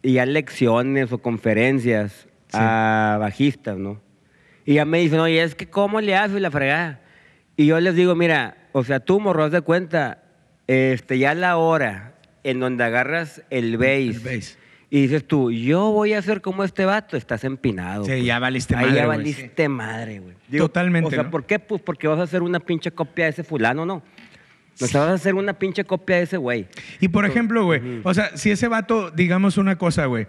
ya 0.04 0.26
lecciones 0.26 1.12
o 1.12 1.18
conferencias 1.20 2.28
Sí. 2.48 2.58
a 2.62 3.18
bajistas, 3.20 3.78
¿no? 3.78 4.00
Y 4.66 4.76
ya 4.76 4.86
me 4.86 5.00
dicen, 5.00 5.20
oye, 5.20 5.42
es 5.42 5.56
que 5.56 5.68
cómo 5.68 6.00
le 6.00 6.16
haces 6.16 6.40
la 6.40 6.52
fregada. 6.52 7.02
Y 7.58 7.68
yo 7.68 7.80
les 7.80 7.96
digo, 7.96 8.16
mira, 8.16 8.58
o 8.74 8.84
sea, 8.84 9.00
tú, 9.00 9.20
morro, 9.20 9.46
haz 9.46 9.52
de 9.52 9.62
cuenta, 9.62 10.24
este, 10.68 11.18
ya 11.20 11.34
la 11.36 11.58
hora 11.58 12.16
en 12.44 12.60
donde 12.60 12.84
agarras 12.84 13.42
el 13.50 13.78
bass, 13.78 14.26
El 14.26 14.44
y 14.90 15.02
dices 15.02 15.28
tú, 15.28 15.52
yo 15.52 15.92
voy 15.92 16.14
a 16.14 16.20
hacer 16.20 16.42
como 16.42 16.64
este 16.64 16.86
vato, 16.86 17.18
estás 17.18 17.44
empinado. 17.44 18.06
Sí, 18.06 18.12
pues. 18.12 18.24
ya 18.24 18.40
valiste 18.40 18.76
Ahí 18.76 18.86
madre, 18.86 18.96
ya 18.96 19.06
güey, 19.06 19.18
valiste 19.18 19.70
madre, 19.70 20.20
güey. 20.20 20.36
Totalmente, 20.58 21.08
O 21.08 21.12
sea, 21.12 21.24
¿no? 21.24 21.32
¿por 21.32 21.46
qué? 21.46 21.60
Pues 21.60 21.82
porque 21.82 22.08
vas 22.08 22.20
a 22.20 22.24
hacer 22.24 22.42
una 22.44 22.60
pinche 22.60 22.92
copia 22.92 23.26
de 23.26 23.32
ese 23.32 23.44
fulano, 23.44 23.86
¿no? 23.86 24.04
O 24.80 24.88
sea, 24.88 25.02
vas 25.02 25.10
a 25.10 25.14
hacer 25.14 25.36
una 25.36 25.54
pinche 25.54 25.86
copia 25.86 26.18
de 26.18 26.24
ese 26.24 26.38
güey. 26.38 26.68
Y 27.00 27.08
por 27.08 27.26
ejemplo, 27.26 27.66
güey, 27.66 28.02
o 28.04 28.14
sea, 28.14 28.38
si 28.38 28.52
ese 28.52 28.68
vato, 28.68 29.10
digamos 29.12 29.58
una 29.58 29.78
cosa, 29.78 30.06
güey, 30.06 30.28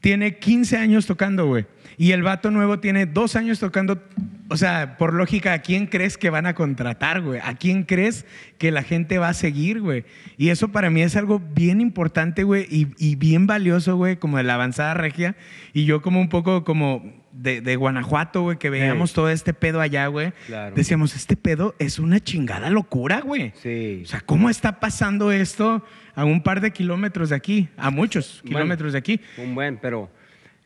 tiene 0.00 0.38
15 0.38 0.76
años 0.76 1.06
tocando, 1.06 1.46
güey, 1.46 1.66
y 1.98 2.12
el 2.12 2.22
vato 2.22 2.50
nuevo 2.50 2.80
tiene 2.80 3.06
dos 3.06 3.36
años 3.36 3.58
tocando, 3.58 4.02
o 4.50 4.56
sea, 4.56 4.96
por 4.98 5.14
lógica, 5.14 5.52
¿a 5.52 5.58
quién 5.60 5.86
crees 5.86 6.18
que 6.18 6.28
van 6.28 6.44
a 6.46 6.54
contratar, 6.54 7.22
güey? 7.22 7.40
¿A 7.42 7.54
quién 7.54 7.84
crees 7.84 8.26
que 8.58 8.70
la 8.70 8.82
gente 8.82 9.18
va 9.18 9.28
a 9.28 9.34
seguir, 9.34 9.80
güey? 9.80 10.04
Y 10.36 10.48
eso 10.50 10.68
para 10.68 10.90
mí 10.90 11.02
es 11.02 11.16
algo 11.16 11.40
bien 11.54 11.80
importante, 11.80 12.42
güey, 12.42 12.66
y, 12.70 12.88
y 12.98 13.14
bien 13.16 13.46
valioso, 13.46 13.96
güey, 13.96 14.16
como 14.16 14.36
de 14.36 14.42
la 14.42 14.54
avanzada 14.54 14.94
regia, 14.94 15.36
y 15.72 15.84
yo 15.84 16.02
como 16.02 16.20
un 16.20 16.28
poco 16.28 16.64
como 16.64 17.18
de, 17.32 17.60
de 17.60 17.76
Guanajuato, 17.76 18.42
güey, 18.42 18.58
que 18.58 18.70
veíamos 18.70 19.12
todo 19.12 19.30
este 19.30 19.54
pedo 19.54 19.80
allá, 19.80 20.08
güey, 20.08 20.32
Claro. 20.46 20.74
decíamos, 20.74 21.14
este 21.14 21.36
pedo 21.36 21.74
es 21.78 21.98
una 21.98 22.18
chingada 22.20 22.70
locura, 22.70 23.20
güey. 23.20 23.52
Sí. 23.62 24.02
O 24.04 24.06
sea, 24.08 24.20
¿cómo 24.20 24.50
está 24.50 24.80
pasando 24.80 25.30
esto 25.32 25.84
a 26.14 26.24
un 26.24 26.42
par 26.42 26.60
de 26.60 26.72
kilómetros 26.72 27.30
de 27.30 27.36
aquí? 27.36 27.68
A 27.76 27.90
muchos 27.90 28.40
Bueno. 28.42 28.58
kilómetros 28.58 28.92
de 28.94 28.98
aquí. 28.98 29.20
Un 29.38 29.54
buen, 29.54 29.76
pero 29.78 30.10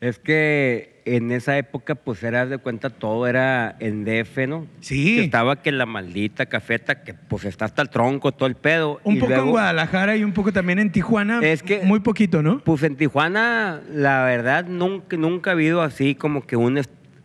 es 0.05 0.19
que 0.19 1.01
en 1.05 1.31
esa 1.31 1.57
época, 1.57 1.95
pues 1.95 2.23
era 2.23 2.45
de 2.45 2.57
cuenta 2.57 2.89
todo 2.89 3.27
era 3.27 3.75
en 3.79 4.05
DF, 4.05 4.47
¿no? 4.47 4.67
Sí. 4.79 5.17
Que 5.17 5.23
estaba 5.25 5.61
que 5.61 5.71
la 5.71 5.85
maldita 5.85 6.45
cafeta, 6.47 7.03
que 7.03 7.13
pues 7.13 7.45
está 7.45 7.65
hasta 7.65 7.81
el 7.81 7.89
tronco, 7.89 8.31
todo 8.31 8.47
el 8.47 8.55
pedo. 8.55 8.99
Un 9.03 9.17
Y 9.17 9.19
poco 9.19 9.33
en 9.33 9.49
Guadalajara 9.49 10.15
y 10.15 10.23
un 10.23 10.31
poco 10.33 10.51
también 10.51 10.79
en 10.79 10.91
Tijuana. 10.91 11.39
Es 11.43 11.61
que- 11.63 11.81
Muy 11.83 11.99
poquito, 11.99 12.41
¿no? 12.41 12.59
Pues 12.59 12.83
en 12.83 12.95
Tijuana, 12.95 13.81
la 13.93 14.23
verdad, 14.25 14.65
nunca, 14.65 15.15
nunca 15.17 15.51
ha 15.51 15.53
habido 15.53 15.81
así 15.81 16.15
como 16.15 16.45
que 16.45 16.55
un, 16.55 16.81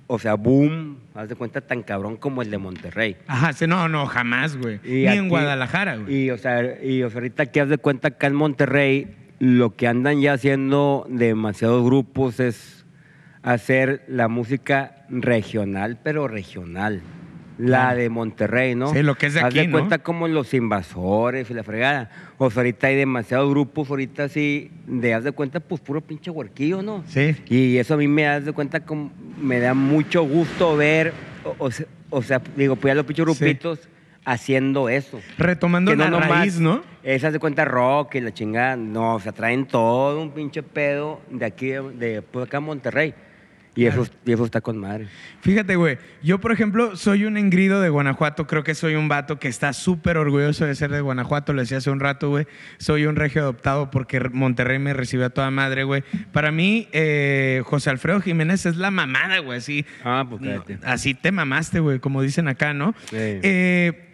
o 0.06 0.18
sea, 0.18 0.34
boom, 0.34 0.98
haz 1.14 1.28
de 1.28 1.36
cuenta, 1.36 1.60
tan 1.60 1.82
cabrón 1.82 2.16
como 2.16 2.42
el 2.42 2.50
de 2.50 2.58
Monterrey. 2.58 3.16
Ajá, 3.26 3.52
no, 3.66 3.88
no, 3.88 4.06
jamás, 4.06 4.56
güey. 4.56 4.80
Ni 4.84 5.06
en 5.06 5.28
Guadalajara, 5.28 5.96
güey. 5.96 6.24
Y 6.24 6.30
o, 6.30 6.36
sea, 6.38 6.82
y 6.82 7.02
o 7.02 7.08
sea, 7.10 7.18
ahorita 7.18 7.46
que 7.46 7.60
haz 7.60 7.68
de 7.68 7.78
cuenta 7.78 8.08
acá 8.08 8.26
en 8.26 8.34
Monterrey, 8.34 9.16
lo 9.40 9.74
que 9.74 9.88
andan 9.88 10.20
ya 10.20 10.34
haciendo 10.34 11.06
demasiados 11.08 11.82
grupos 11.82 12.38
es 12.40 12.84
hacer 13.42 14.04
la 14.06 14.28
música 14.28 15.06
regional, 15.08 15.98
pero 16.02 16.28
regional. 16.28 17.00
La 17.56 17.94
de 17.94 18.08
Monterrey, 18.08 18.74
¿no? 18.74 18.90
Sí, 18.92 19.02
lo 19.02 19.16
que 19.16 19.26
es 19.26 19.34
de 19.34 19.40
Haz 19.40 19.46
aquí, 19.46 19.58
de 19.58 19.66
¿no? 19.66 19.72
cuenta 19.72 19.98
como 19.98 20.28
los 20.28 20.54
invasores 20.54 21.50
y 21.50 21.54
la 21.54 21.62
fregada. 21.62 22.10
O 22.38 22.50
sea, 22.50 22.60
ahorita 22.60 22.86
hay 22.86 22.96
demasiados 22.96 23.50
grupos, 23.50 23.90
ahorita 23.90 24.30
sí, 24.30 24.70
de 24.86 25.12
haz 25.12 25.24
de 25.24 25.32
cuenta, 25.32 25.60
pues 25.60 25.80
puro 25.82 26.00
pinche 26.00 26.30
huerquillo, 26.30 26.80
¿no? 26.82 27.04
Sí. 27.06 27.36
Y 27.50 27.76
eso 27.76 27.94
a 27.94 27.96
mí 27.98 28.08
me 28.08 28.22
das 28.22 28.46
de 28.46 28.52
cuenta 28.52 28.80
como 28.80 29.10
me 29.38 29.58
da 29.58 29.74
mucho 29.74 30.22
gusto 30.22 30.74
ver, 30.74 31.12
o, 31.58 31.68
o 32.10 32.22
sea, 32.22 32.40
digo, 32.56 32.76
pues 32.76 32.92
ya 32.92 32.94
los 32.94 33.06
pinches 33.06 33.78
Sí. 33.78 33.88
Haciendo 34.30 34.88
eso. 34.88 35.20
Retomando 35.38 35.90
Que 35.90 35.96
la 35.96 36.08
nomás 36.08 36.28
raíz, 36.28 36.60
¿no? 36.60 36.82
Esas 37.02 37.32
de 37.32 37.38
cuenta 37.38 37.64
rock 37.64 38.14
y 38.16 38.20
la 38.20 38.32
chingada. 38.32 38.76
No, 38.76 39.16
o 39.16 39.20
sea, 39.20 39.32
traen 39.32 39.66
todo 39.66 40.20
un 40.22 40.30
pinche 40.30 40.62
pedo 40.62 41.20
de 41.30 41.44
aquí, 41.44 41.68
de, 41.68 42.22
de 42.22 42.42
acá 42.42 42.58
a 42.58 42.60
Monterrey. 42.60 43.14
Y, 43.76 43.86
eso, 43.86 44.04
y 44.26 44.32
eso 44.32 44.44
está 44.44 44.60
con 44.60 44.78
madre. 44.78 45.06
Fíjate, 45.42 45.76
güey, 45.76 45.98
yo 46.22 46.40
por 46.40 46.50
ejemplo 46.50 46.96
soy 46.96 47.24
un 47.24 47.36
engrido 47.36 47.80
de 47.80 47.88
Guanajuato, 47.88 48.46
creo 48.46 48.64
que 48.64 48.74
soy 48.74 48.96
un 48.96 49.08
vato 49.08 49.38
que 49.38 49.46
está 49.46 49.72
súper 49.72 50.18
orgulloso 50.18 50.66
de 50.66 50.74
ser 50.74 50.90
de 50.90 51.00
Guanajuato, 51.00 51.52
lo 51.52 51.60
decía 51.60 51.78
hace 51.78 51.90
un 51.90 52.00
rato, 52.00 52.30
güey, 52.30 52.46
soy 52.78 53.06
un 53.06 53.14
regio 53.14 53.42
adoptado 53.42 53.90
porque 53.90 54.20
Monterrey 54.32 54.80
me 54.80 54.92
recibió 54.92 55.26
a 55.26 55.30
toda 55.30 55.52
madre, 55.52 55.84
güey. 55.84 56.02
Para 56.32 56.50
mí, 56.50 56.88
eh, 56.92 57.62
José 57.64 57.90
Alfredo 57.90 58.20
Jiménez 58.20 58.66
es 58.66 58.76
la 58.76 58.90
mamada, 58.90 59.38
güey, 59.38 59.58
así, 59.58 59.86
Ah, 60.04 60.26
pues 60.28 60.42
no, 60.42 60.64
así 60.84 61.14
te 61.14 61.30
mamaste, 61.30 61.78
güey, 61.78 62.00
como 62.00 62.22
dicen 62.22 62.48
acá, 62.48 62.74
¿no? 62.74 62.94
Sí. 63.08 63.16
Eh, 63.16 64.09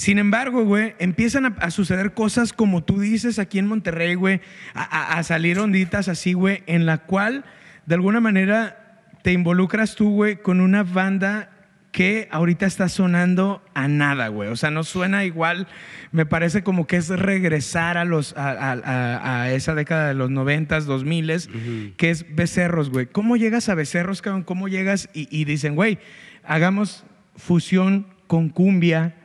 sin 0.00 0.18
embargo, 0.18 0.64
güey, 0.64 0.94
empiezan 0.98 1.44
a, 1.44 1.48
a 1.60 1.70
suceder 1.70 2.14
cosas 2.14 2.54
como 2.54 2.82
tú 2.82 2.98
dices 3.00 3.38
aquí 3.38 3.58
en 3.58 3.66
Monterrey, 3.68 4.14
güey, 4.14 4.40
a, 4.74 5.22
salir 5.22 5.58
onditas 5.58 6.08
así, 6.08 6.32
güey, 6.32 6.62
en 6.66 6.86
la 6.86 6.98
cual 6.98 7.44
de 7.84 7.96
alguna 7.96 8.18
manera 8.20 9.02
te 9.22 9.32
involucras 9.32 9.96
tú, 9.96 10.10
güey, 10.14 10.36
con 10.40 10.60
una 10.60 10.84
banda 10.84 11.50
que 11.92 12.28
ahorita 12.30 12.64
está 12.66 12.88
sonando 12.88 13.62
a 13.74 13.88
nada, 13.88 14.28
güey. 14.28 14.48
O 14.48 14.56
sea, 14.56 14.70
no 14.70 14.84
suena 14.84 15.24
igual. 15.24 15.66
Me 16.12 16.24
parece 16.24 16.62
como 16.62 16.86
que 16.86 16.96
es 16.96 17.08
regresar 17.08 17.98
a, 17.98 18.04
los, 18.06 18.34
a, 18.38 18.50
a- 18.52 18.72
a- 18.82 19.42
a 19.42 19.52
esa 19.52 19.74
década 19.74 20.08
de 20.08 20.14
los 20.14 20.30
noventas, 20.30 20.86
dos 20.86 21.04
miles, 21.04 21.50
que 21.98 22.08
es 22.10 22.34
Becerros, 22.34 22.88
güey. 22.90 23.06
¿Cómo 23.06 23.36
llegas 23.36 23.68
a 23.68 23.74
Becerros, 23.74 24.22
cabrón? 24.22 24.44
¿Cómo 24.44 24.68
llegas 24.68 25.10
y, 25.12 25.28
y 25.36 25.44
dicen, 25.44 25.74
güey, 25.74 25.98
hagamos 26.44 27.04
fusión 27.36 28.06
con 28.28 28.48
cumbia, 28.50 29.16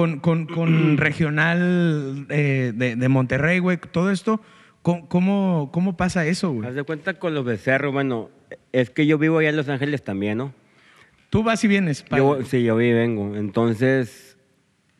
con, 0.00 0.20
con- 0.20 0.46
con 0.46 0.96
regional 0.96 2.26
eh, 2.28 2.72
de, 2.74 2.96
de 2.96 3.08
Monterrey, 3.08 3.58
güey? 3.58 3.78
Todo 3.78 4.10
esto, 4.10 4.40
¿cómo, 4.82 5.08
cómo, 5.08 5.70
cómo 5.72 5.96
pasa 5.96 6.26
eso, 6.26 6.50
güey? 6.52 6.68
Haz 6.68 6.74
de 6.74 6.82
cuenta 6.84 7.14
con 7.14 7.34
los 7.34 7.44
becerros, 7.44 7.92
bueno, 7.92 8.30
es 8.72 8.90
que 8.90 9.06
yo 9.06 9.18
vivo 9.18 9.38
allá 9.38 9.50
en 9.50 9.56
Los 9.56 9.68
Ángeles 9.68 10.02
también, 10.02 10.38
¿no? 10.38 10.52
Tú 11.30 11.42
vas 11.42 11.62
y 11.62 11.68
vienes. 11.68 12.02
padre. 12.02 12.22
Yo, 12.24 12.42
sí, 12.44 12.62
yo 12.64 12.76
vi 12.76 12.86
y 12.88 12.92
vengo. 12.92 13.36
Entonces, 13.36 14.36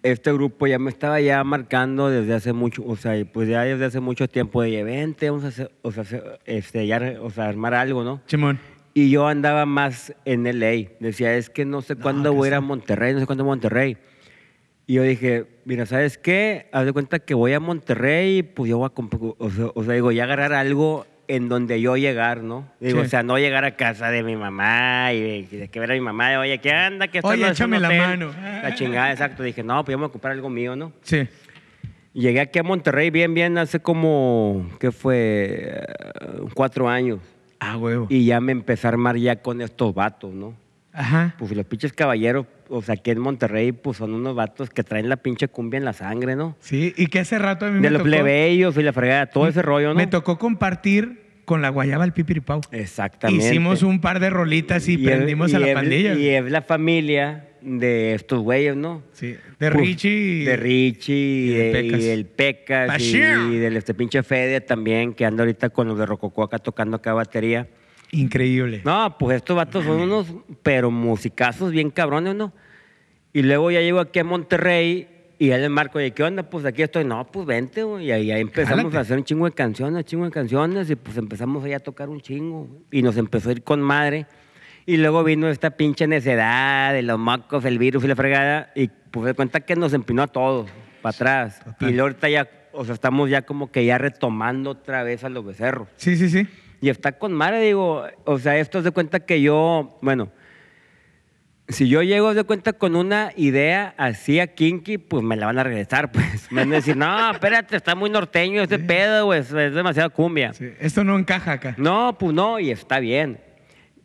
este 0.02 0.33
grupo 0.33 0.66
ya 0.69 0.78
me 0.78 0.88
estaba 0.90 1.21
ya 1.21 1.42
marcando 1.45 2.09
desde 2.09 2.35
hace 2.35 2.52
mucho, 2.52 2.85
o 2.87 2.97
sea, 2.97 3.14
pues 3.33 3.49
ya 3.49 3.62
desde 3.64 3.85
hace 3.85 4.00
mucho 4.00 4.28
tiempo 4.28 4.62
de 4.62 4.83
vente, 4.85 5.28
vamos 5.28 5.45
a 5.45 5.49
hacer, 5.49 5.73
o 5.83 5.90
sea, 5.90 6.04
este, 6.47 6.87
ya, 6.87 7.16
o 7.21 7.30
sea, 7.30 7.49
armar 7.49 7.75
algo, 7.75 8.04
¿no? 8.04 8.21
Chimón. 8.26 8.59
Y 8.95 9.11
yo 9.11 9.26
andaba 9.28 9.66
más 9.66 10.14
en 10.25 10.45
LA. 10.45 10.90
Decía, 11.00 11.37
es 11.37 11.49
que 11.49 11.64
no 11.64 11.80
sé 11.80 11.97
cuándo 11.97 12.30
que 12.30 12.37
voy 12.37 12.47
a 12.47 12.50
ir 12.50 12.54
a. 12.54 12.61
Monterrey, 12.61 13.12
no 13.14 13.21
sé 13.21 13.26
cuándo 13.26 13.45
a 13.45 13.47
Monterrey. 13.47 13.97
Y 14.90 14.94
yo 14.94 15.04
dije, 15.04 15.44
mira, 15.66 15.87
¿sabes 15.87 16.18
qué? 16.18 16.66
Haz 16.73 16.85
de 16.85 16.92
cuenta 16.92 17.20
que 17.20 17.32
voy 17.35 17.52
a 17.52 17.61
Monterrey, 17.61 18.42
pues 18.42 18.68
yo 18.70 18.78
voy 18.78 18.87
a, 18.87 18.92
comp- 18.92 19.37
o 19.38 19.50
sea, 19.50 19.66
o 19.73 19.85
sea, 19.85 19.94
digo, 19.94 20.11
ya 20.11 20.25
agarrar 20.25 20.52
algo 20.52 21.06
en 21.28 21.49
donde 21.49 21.80
yo 21.80 21.97
llegar, 21.97 22.42
¿no? 22.42 22.66
Digo, 22.80 22.99
Sí. 22.99 23.06
o 23.06 23.09
sea, 23.09 23.23
no 23.23 23.38
llegar 23.38 23.64
a 23.64 23.76
casa 23.76 24.11
de 24.11 24.25
mi 24.25 24.35
mamá 24.35 25.12
y 25.12 25.20
de, 25.47 25.59
de 25.59 25.68
que 25.68 25.78
ver 25.78 25.92
a 25.92 25.94
mi 25.94 26.00
mamá, 26.00 26.30
de, 26.30 26.38
oye, 26.38 26.59
¿qué 26.59 26.73
anda? 26.73 27.06
¿Qué 27.06 27.20
Oye, 27.23 27.49
échame 27.49 27.78
la 27.78 27.87
hotel?" 27.87 28.00
mano. 28.00 28.32
La 28.64 28.75
chingada, 28.75 29.12
exacto. 29.12 29.44
Dije, 29.44 29.62
no, 29.62 29.85
pues 29.85 29.92
yo 29.92 29.99
me 29.99 30.06
voy 30.06 30.09
a 30.09 30.12
comprar 30.12 30.32
algo 30.32 30.50
mío, 30.50 30.75
¿no? 30.75 30.92
Sí. 31.02 31.20
Llegué 32.12 32.40
aquí 32.40 32.59
a 32.59 32.64
Monterrey 32.64 33.11
bien, 33.11 33.32
bien, 33.32 33.59
hace 33.59 33.78
como, 33.78 34.68
¿qué 34.80 34.90
fue? 34.90 35.68
Eh, 35.73 35.85
cuatro 36.52 36.88
años. 36.88 37.20
Ah, 37.61 37.76
huevo. 37.76 38.09
Y 38.11 38.25
ya 38.25 38.40
me 38.40 38.50
empecé 38.50 38.88
a 38.88 38.90
armar 38.90 39.16
ya 39.16 39.37
con 39.37 39.61
estos 39.61 39.94
vatos, 39.94 40.32
¿no? 40.35 40.56
Ajá. 41.00 41.35
Pues 41.38 41.50
los 41.52 41.64
pinches 41.66 41.92
caballeros, 41.92 42.47
o 42.69 42.83
sea, 42.83 42.95
aquí 42.95 43.11
en 43.11 43.19
Monterrey, 43.21 43.73
pues 43.73 43.97
son 43.97 44.12
unos 44.14 44.35
vatos 44.35 44.71
que 44.71 44.83
traen 44.85 45.09
la 45.09 45.16
pinche 45.16 45.49
cumbia 45.49 45.78
en 45.78 45.85
la 45.85 45.92
sangre, 45.92 46.37
¿no? 46.37 46.57
Sí, 46.61 46.92
y 46.97 47.07
que 47.07 47.21
hace 47.21 47.38
rato 47.38 47.66
a 47.66 47.69
mí 47.69 47.75
De 47.76 47.80
me 47.80 47.90
los 47.90 48.00
tocó, 48.00 48.11
plebeyos 48.11 48.76
y 48.76 48.83
la 48.83 48.92
fregada, 48.92 49.26
todo 49.26 49.49
ese 49.49 49.62
rollo, 49.62 49.88
¿no? 49.88 49.95
me 49.95 50.07
tocó 50.07 50.38
compartir 50.38 51.21
con 51.45 51.62
la 51.62 51.69
guayaba 51.71 52.04
el 52.04 52.12
pipiripau. 52.12 52.61
Exactamente. 52.71 53.45
Hicimos 53.47 53.83
un 53.83 54.00
par 54.00 54.21
de 54.21 54.30
rolitas 54.30 54.87
y, 54.88 54.95
es- 54.95 55.00
prendimos 55.00 55.52
a 55.52 55.59
y 55.59 55.61
la 55.61 55.69
es- 55.69 55.75
pandilla. 55.75 56.14
Y 56.14 56.28
es 56.28 56.45
la 56.50 56.62
familia 56.62 57.47
de 57.61 58.14
estos 58.14 58.40
güeyes, 58.40 58.76
¿no? 58.76 59.02
Sí, 59.12 59.28
de 59.28 59.38
Pues, 59.59 59.73
Richie. 59.75 60.11
y- 60.42 60.45
De 60.45 60.57
Richie 60.57 61.14
y, 61.14 61.50
y 61.50 61.54
de 61.54 61.73
Pecas. 61.73 62.00
y 62.00 62.04
del 62.04 62.25
Pecas 62.26 62.85
y, 62.87 62.88
Bashir. 62.88 63.38
y 63.52 63.57
del 63.59 63.76
este 63.76 63.95
pinche 63.95 64.23
Fede 64.23 64.61
también, 64.61 65.12
que 65.12 65.25
anda 65.26 65.42
ahorita 65.42 65.71
con 65.71 65.88
los 65.88 65.99
de 65.99 66.07
Rococó 66.07 66.45
acá 66.45 66.59
tocando 66.59 66.97
acá 66.97 67.12
batería. 67.14 67.66
Increíble. 68.12 68.83
No, 68.85 69.17
pues 69.19 69.37
estos 69.37 69.57
vatos 69.57 69.85
son 69.85 70.00
unos, 70.00 70.26
pero 70.62 70.90
musicazos 70.90 71.71
bien 71.71 71.90
cabrones, 71.90 72.35
¿no? 72.35 72.52
Y 73.33 73.43
luego 73.43 73.71
ya 73.71 73.81
llego 73.81 74.00
aquí 74.00 74.19
a 74.19 74.25
Monterrey 74.25 75.07
y 75.38 75.49
ya 75.49 75.59
le 75.59 75.69
marco, 75.69 76.00
¿y 76.00 76.11
qué 76.11 76.25
onda? 76.25 76.43
Pues 76.43 76.64
aquí 76.64 76.83
estoy. 76.83 77.05
No, 77.05 77.26
pues 77.31 77.47
vente, 77.47 77.83
güey. 77.83 78.07
Y 78.07 78.12
ahí, 78.12 78.31
ahí 78.31 78.40
empezamos 78.40 78.95
a 78.95 79.00
hacer 79.00 79.17
un 79.17 79.25
chingo 79.25 79.47
de 79.47 79.52
canciones, 79.52 80.05
chingo 80.05 80.25
de 80.25 80.31
canciones, 80.31 80.90
y 80.90 80.97
pues 80.97 81.17
empezamos 81.17 81.64
ahí 81.64 81.73
a 81.73 81.79
tocar 81.79 82.09
un 82.09 82.21
chingo. 82.21 82.69
Y 82.90 83.02
nos 83.02 83.17
empezó 83.17 83.49
a 83.49 83.52
ir 83.52 83.62
con 83.62 83.81
madre. 83.81 84.26
Y 84.85 84.97
luego 84.97 85.23
vino 85.23 85.49
esta 85.49 85.71
pinche 85.71 86.07
necedad 86.07 86.93
de 86.93 87.02
los 87.02 87.19
mocos, 87.19 87.64
el 87.64 87.79
virus 87.79 88.02
y 88.05 88.09
la 88.09 88.17
fregada, 88.17 88.73
y 88.75 88.88
pues 88.88 89.26
de 89.26 89.35
cuenta 89.35 89.61
que 89.61 89.76
nos 89.76 89.93
empinó 89.93 90.23
a 90.23 90.26
todos, 90.26 90.69
para 91.00 91.14
atrás. 91.14 91.64
Total. 91.64 91.95
Y 91.95 91.99
ahorita 91.99 92.29
ya, 92.29 92.50
o 92.73 92.85
sea, 92.85 92.95
estamos 92.95 93.31
ya 93.31 93.43
como 93.43 93.71
que 93.71 93.85
ya 93.85 93.99
retomando 93.99 94.71
otra 94.71 95.05
vez 95.05 95.23
a 95.23 95.29
los 95.29 95.45
becerros. 95.45 95.88
Sí, 95.97 96.17
sí, 96.17 96.29
sí. 96.29 96.47
Y 96.81 96.89
está 96.89 97.13
con 97.13 97.33
madre, 97.33 97.61
digo, 97.61 98.05
o 98.25 98.39
sea, 98.39 98.57
esto 98.59 98.79
es 98.79 98.85
de 98.85 98.91
cuenta 98.91 99.21
que 99.21 99.43
yo, 99.43 99.99
bueno, 100.01 100.31
si 101.71 101.89
yo 101.89 102.03
llego 102.03 102.35
de 102.35 102.45
cuenta 102.45 102.73
con 102.73 102.97
una 102.97 103.33
idea 103.37 103.95
así 103.97 104.41
a 104.41 104.49
Kinky, 104.49 104.99
pues 104.99 105.23
me 105.23 105.37
la 105.37 105.47
van 105.47 105.59
a 105.59 105.63
regresar, 105.63 106.11
pues. 106.13 106.51
Me 106.51 106.63
van 106.63 106.73
a 106.73 106.77
decir, 106.77 106.97
no, 106.97 107.31
espérate, 107.31 107.77
está 107.77 107.95
muy 107.95 108.11
norteño 108.11 108.63
ese 108.63 108.79
pedo, 108.79 109.33
es, 109.35 109.51
demasiado 109.51 110.11
cumbia. 110.11 110.53
Sí, 110.53 110.73
Esto 110.81 111.05
no 111.05 111.19
encaja 111.19 111.53
acá. 111.53 111.75
No, 111.79 112.17
pues 112.19 112.35
no, 112.35 112.59
y 112.59 112.71
está 112.71 112.99
bien. 112.99 113.41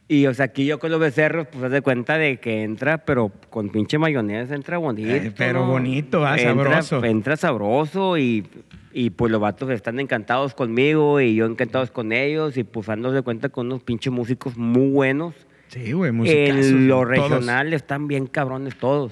Y, 0.07 0.27
o 0.27 0.33
sea, 0.35 0.45
aquí 0.45 0.65
yo 0.67 0.77
con 0.77 0.91
los 0.91 0.99
becerros, 0.99 1.47
pues, 1.51 1.63
haz 1.63 1.71
de 1.71 1.81
cuenta 1.81 2.17
de 2.19 2.37
que 2.37 2.61
entra, 2.63 2.99
pero 2.99 3.31
con 3.49 3.69
pinche 3.69 3.97
mayonesa 3.97 4.53
entra 4.53 4.77
bonito. 4.77 5.09
Eh, 5.09 5.31
pero 5.35 5.65
bonito, 5.65 6.23
ah, 6.25 6.37
Entra- 6.37 6.83
sabroso. 6.83 7.03
Entra 7.03 7.37
sabroso 7.37 8.17
y, 8.19 8.45
y, 8.93 9.09
pues 9.09 9.31
los 9.31 9.41
vatos 9.41 9.69
están 9.71 9.99
encantados 9.99 10.53
conmigo 10.53 11.19
y 11.21 11.33
yo 11.33 11.47
encantados 11.47 11.89
con 11.89 12.11
ellos 12.11 12.55
y 12.55 12.63
pues 12.63 12.87
ando 12.89 13.11
de 13.11 13.23
cuenta 13.23 13.49
con 13.49 13.65
unos 13.65 13.81
pinches 13.81 14.13
músicos 14.13 14.55
muy 14.57 14.89
buenos. 14.91 15.33
Sí, 15.69 15.91
güey, 15.93 16.11
musicazos, 16.11 16.65
En 16.67 16.87
lo 16.87 16.97
todos. 16.97 17.07
regional 17.09 17.73
están 17.73 18.07
bien 18.07 18.27
cabrones 18.27 18.75
todos. 18.77 19.11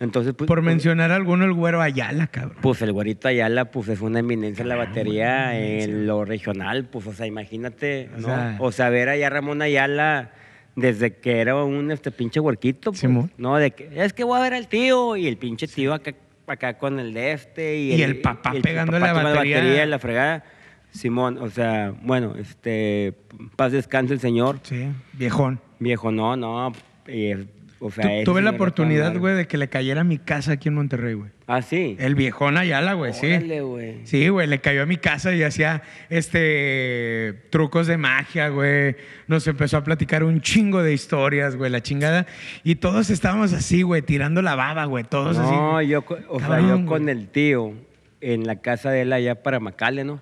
Entonces, 0.00 0.32
pues, 0.36 0.48
Por 0.48 0.62
mencionar 0.62 1.12
alguno, 1.12 1.44
el 1.44 1.52
güero 1.52 1.82
Ayala, 1.82 2.26
cabrón. 2.28 2.56
pues 2.62 2.80
el 2.80 2.90
güerito 2.92 3.28
Ayala, 3.28 3.66
pues 3.70 3.88
es 3.88 4.00
una 4.00 4.20
eminencia 4.20 4.62
en 4.62 4.68
la 4.70 4.76
batería, 4.76 5.58
en 5.60 6.06
lo 6.06 6.24
regional, 6.24 6.86
pues, 6.86 7.06
o 7.06 7.12
sea, 7.12 7.26
imagínate, 7.26 8.08
O 8.16 8.20
¿no? 8.20 8.26
sea- 8.26 8.56
O 8.60 8.72
sea, 8.72 8.88
ver 8.88 9.10
allá 9.10 9.28
Ramón 9.28 9.60
Ayala 9.60 10.30
desde 10.74 11.16
que 11.16 11.40
era 11.40 11.54
un 11.62 11.90
este 11.90 12.10
pinche 12.10 12.40
huerquito, 12.40 12.92
pues, 12.92 13.00
Simón. 13.00 13.30
¿no? 13.36 13.56
De 13.58 13.72
que, 13.72 13.90
es 13.94 14.14
que 14.14 14.24
voy 14.24 14.38
a 14.38 14.42
ver 14.42 14.54
al 14.54 14.68
tío, 14.68 15.16
y 15.16 15.26
el 15.26 15.36
pinche 15.36 15.68
tío 15.68 15.92
acá, 15.92 16.14
acá 16.46 16.78
con 16.78 16.98
el 16.98 17.12
de 17.12 17.32
este, 17.32 17.76
y, 17.76 17.92
Y 17.94 18.02
el 18.02 18.20
papá 18.22 18.52
pegando 18.62 18.98
la 18.98 19.08
tocando 19.10 19.34
batería. 19.34 19.84
la 19.84 19.98
fregada. 19.98 20.44
Simón, 20.92 21.36
o 21.38 21.50
sea, 21.50 21.92
bueno, 22.02 22.34
este, 22.36 23.12
paz 23.54 23.70
descanse 23.72 24.14
el 24.14 24.18
señor, 24.20 24.58
Sí, 24.62 24.86
viejón. 25.12 25.60
viejo, 25.78 26.10
no, 26.10 26.36
no, 26.36 26.72
y, 27.06 27.34
o 27.80 27.90
sea, 27.90 28.04
Tu- 28.04 28.10
ese 28.10 28.24
tuve 28.24 28.42
la 28.42 28.50
oportunidad, 28.50 29.16
güey, 29.16 29.34
de 29.34 29.46
que 29.46 29.56
le 29.58 29.68
cayera 29.68 30.02
a 30.02 30.04
mi 30.04 30.18
casa 30.18 30.52
aquí 30.52 30.68
en 30.68 30.74
Monterrey, 30.74 31.14
güey. 31.14 31.30
Ah, 31.46 31.62
sí. 31.62 31.96
El 31.98 32.14
viejón 32.14 32.56
Ayala, 32.58 32.92
güey, 32.92 33.12
sí. 33.14 33.36
Güey. 33.38 34.00
Sí, 34.04 34.28
güey, 34.28 34.46
le 34.46 34.60
cayó 34.60 34.82
a 34.82 34.86
mi 34.86 34.96
casa 34.98 35.34
y 35.34 35.42
hacía 35.42 35.82
este 36.08 37.42
trucos 37.50 37.86
de 37.86 37.96
magia, 37.96 38.48
güey. 38.48 38.96
Nos 39.26 39.46
empezó 39.46 39.78
a 39.78 39.84
platicar 39.84 40.24
un 40.24 40.40
chingo 40.40 40.82
de 40.82 40.92
historias, 40.92 41.56
güey, 41.56 41.70
la 41.70 41.80
chingada. 41.82 42.26
Y 42.64 42.76
todos 42.76 43.10
estábamos 43.10 43.52
así, 43.52 43.82
güey, 43.82 44.02
tirando 44.02 44.42
la 44.42 44.54
baba, 44.54 44.84
güey, 44.84 45.04
todos 45.04 45.38
No, 45.38 45.76
así. 45.78 45.88
yo, 45.88 46.02
co- 46.02 46.18
o 46.28 46.38
sea, 46.40 46.60
yo 46.60 46.84
con 46.86 47.08
el 47.08 47.28
tío 47.28 47.72
en 48.20 48.46
la 48.46 48.56
casa 48.56 48.90
de 48.90 49.02
él 49.02 49.12
allá 49.12 49.42
para 49.42 49.60
Macale, 49.60 50.04
¿no? 50.04 50.20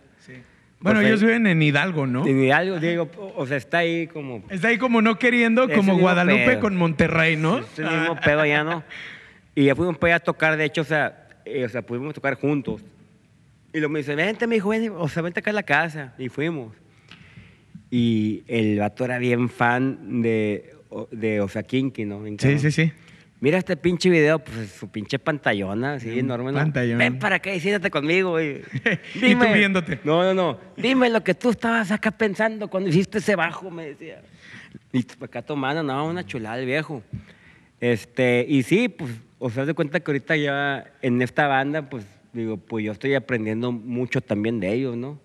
Bueno, 0.80 1.00
ellos 1.00 1.20
viven 1.20 1.46
en 1.46 1.60
Hidalgo, 1.60 2.06
¿no? 2.06 2.24
En 2.26 2.42
Hidalgo, 2.42 2.78
digo, 2.78 3.10
o 3.36 3.46
sea, 3.46 3.56
está 3.56 3.78
ahí 3.78 4.06
como... 4.06 4.44
Está 4.48 4.68
ahí 4.68 4.78
como 4.78 5.02
no 5.02 5.18
queriendo, 5.18 5.68
como 5.68 5.98
Guadalupe 5.98 6.44
pedo. 6.44 6.60
con 6.60 6.76
Monterrey, 6.76 7.36
¿no? 7.36 7.58
Ese 7.58 7.82
mismo 7.82 8.16
pedo 8.24 8.40
allá, 8.40 8.62
¿no? 8.62 8.84
Y 9.56 9.64
ya 9.64 9.74
fuimos 9.74 9.98
para 9.98 10.14
allá 10.14 10.22
a 10.22 10.24
tocar, 10.24 10.56
de 10.56 10.64
hecho, 10.64 10.82
o 10.82 10.84
sea, 10.84 11.26
eh, 11.44 11.64
o 11.64 11.68
sea, 11.68 11.82
pudimos 11.82 12.14
tocar 12.14 12.34
juntos. 12.34 12.82
Y 13.72 13.80
lo 13.80 13.88
me 13.88 13.98
dice, 13.98 14.14
vente, 14.14 14.46
mi 14.46 14.56
hijo, 14.56 14.68
ven, 14.68 14.92
o 14.96 15.08
sea, 15.08 15.22
vente 15.22 15.40
acá 15.40 15.50
a 15.50 15.54
la 15.54 15.64
casa. 15.64 16.14
Y 16.16 16.28
fuimos. 16.28 16.72
Y 17.90 18.44
el 18.46 18.78
vato 18.78 19.04
era 19.04 19.18
bien 19.18 19.48
fan 19.48 20.22
de, 20.22 20.74
de 21.10 21.40
o 21.40 21.48
sea, 21.48 21.64
Kinky, 21.64 22.04
¿no? 22.04 22.22
Sí, 22.38 22.58
sí, 22.58 22.70
sí. 22.70 22.92
Mira 23.40 23.58
este 23.58 23.76
pinche 23.76 24.10
video, 24.10 24.40
pues 24.40 24.70
su 24.72 24.88
pinche 24.88 25.18
pantallona, 25.18 25.94
así 25.94 26.18
enorme. 26.18 26.50
¿no? 26.50 26.72
Ven 26.72 27.18
para 27.18 27.36
acá 27.36 27.54
y 27.54 27.60
siéntate 27.60 27.90
conmigo. 27.90 28.38
Y 28.40 29.34
tú 29.34 29.52
viéndote. 29.54 30.00
No, 30.04 30.22
no, 30.22 30.34
no. 30.34 30.58
Dime 30.76 31.08
lo 31.08 31.22
que 31.22 31.34
tú 31.34 31.50
estabas 31.50 31.90
acá 31.90 32.10
pensando 32.10 32.68
cuando 32.68 32.88
hiciste 32.88 33.18
ese 33.18 33.36
bajo, 33.36 33.70
me 33.70 33.86
decía. 33.86 34.22
Y 34.92 35.04
acá 35.20 35.42
tomando, 35.42 35.82
no, 35.82 36.06
una 36.06 36.26
chulada 36.26 36.58
el 36.58 36.66
viejo. 36.66 37.02
Este, 37.80 38.44
y 38.48 38.64
sí, 38.64 38.88
pues 38.88 39.12
o 39.38 39.50
sea, 39.50 39.64
de 39.64 39.74
cuenta 39.74 40.00
que 40.00 40.10
ahorita 40.10 40.36
ya 40.36 40.92
en 41.00 41.22
esta 41.22 41.46
banda, 41.46 41.88
pues, 41.88 42.04
digo, 42.32 42.56
pues 42.56 42.84
yo 42.84 42.92
estoy 42.92 43.14
aprendiendo 43.14 43.70
mucho 43.70 44.20
también 44.20 44.58
de 44.58 44.72
ellos, 44.72 44.96
¿no? 44.96 45.20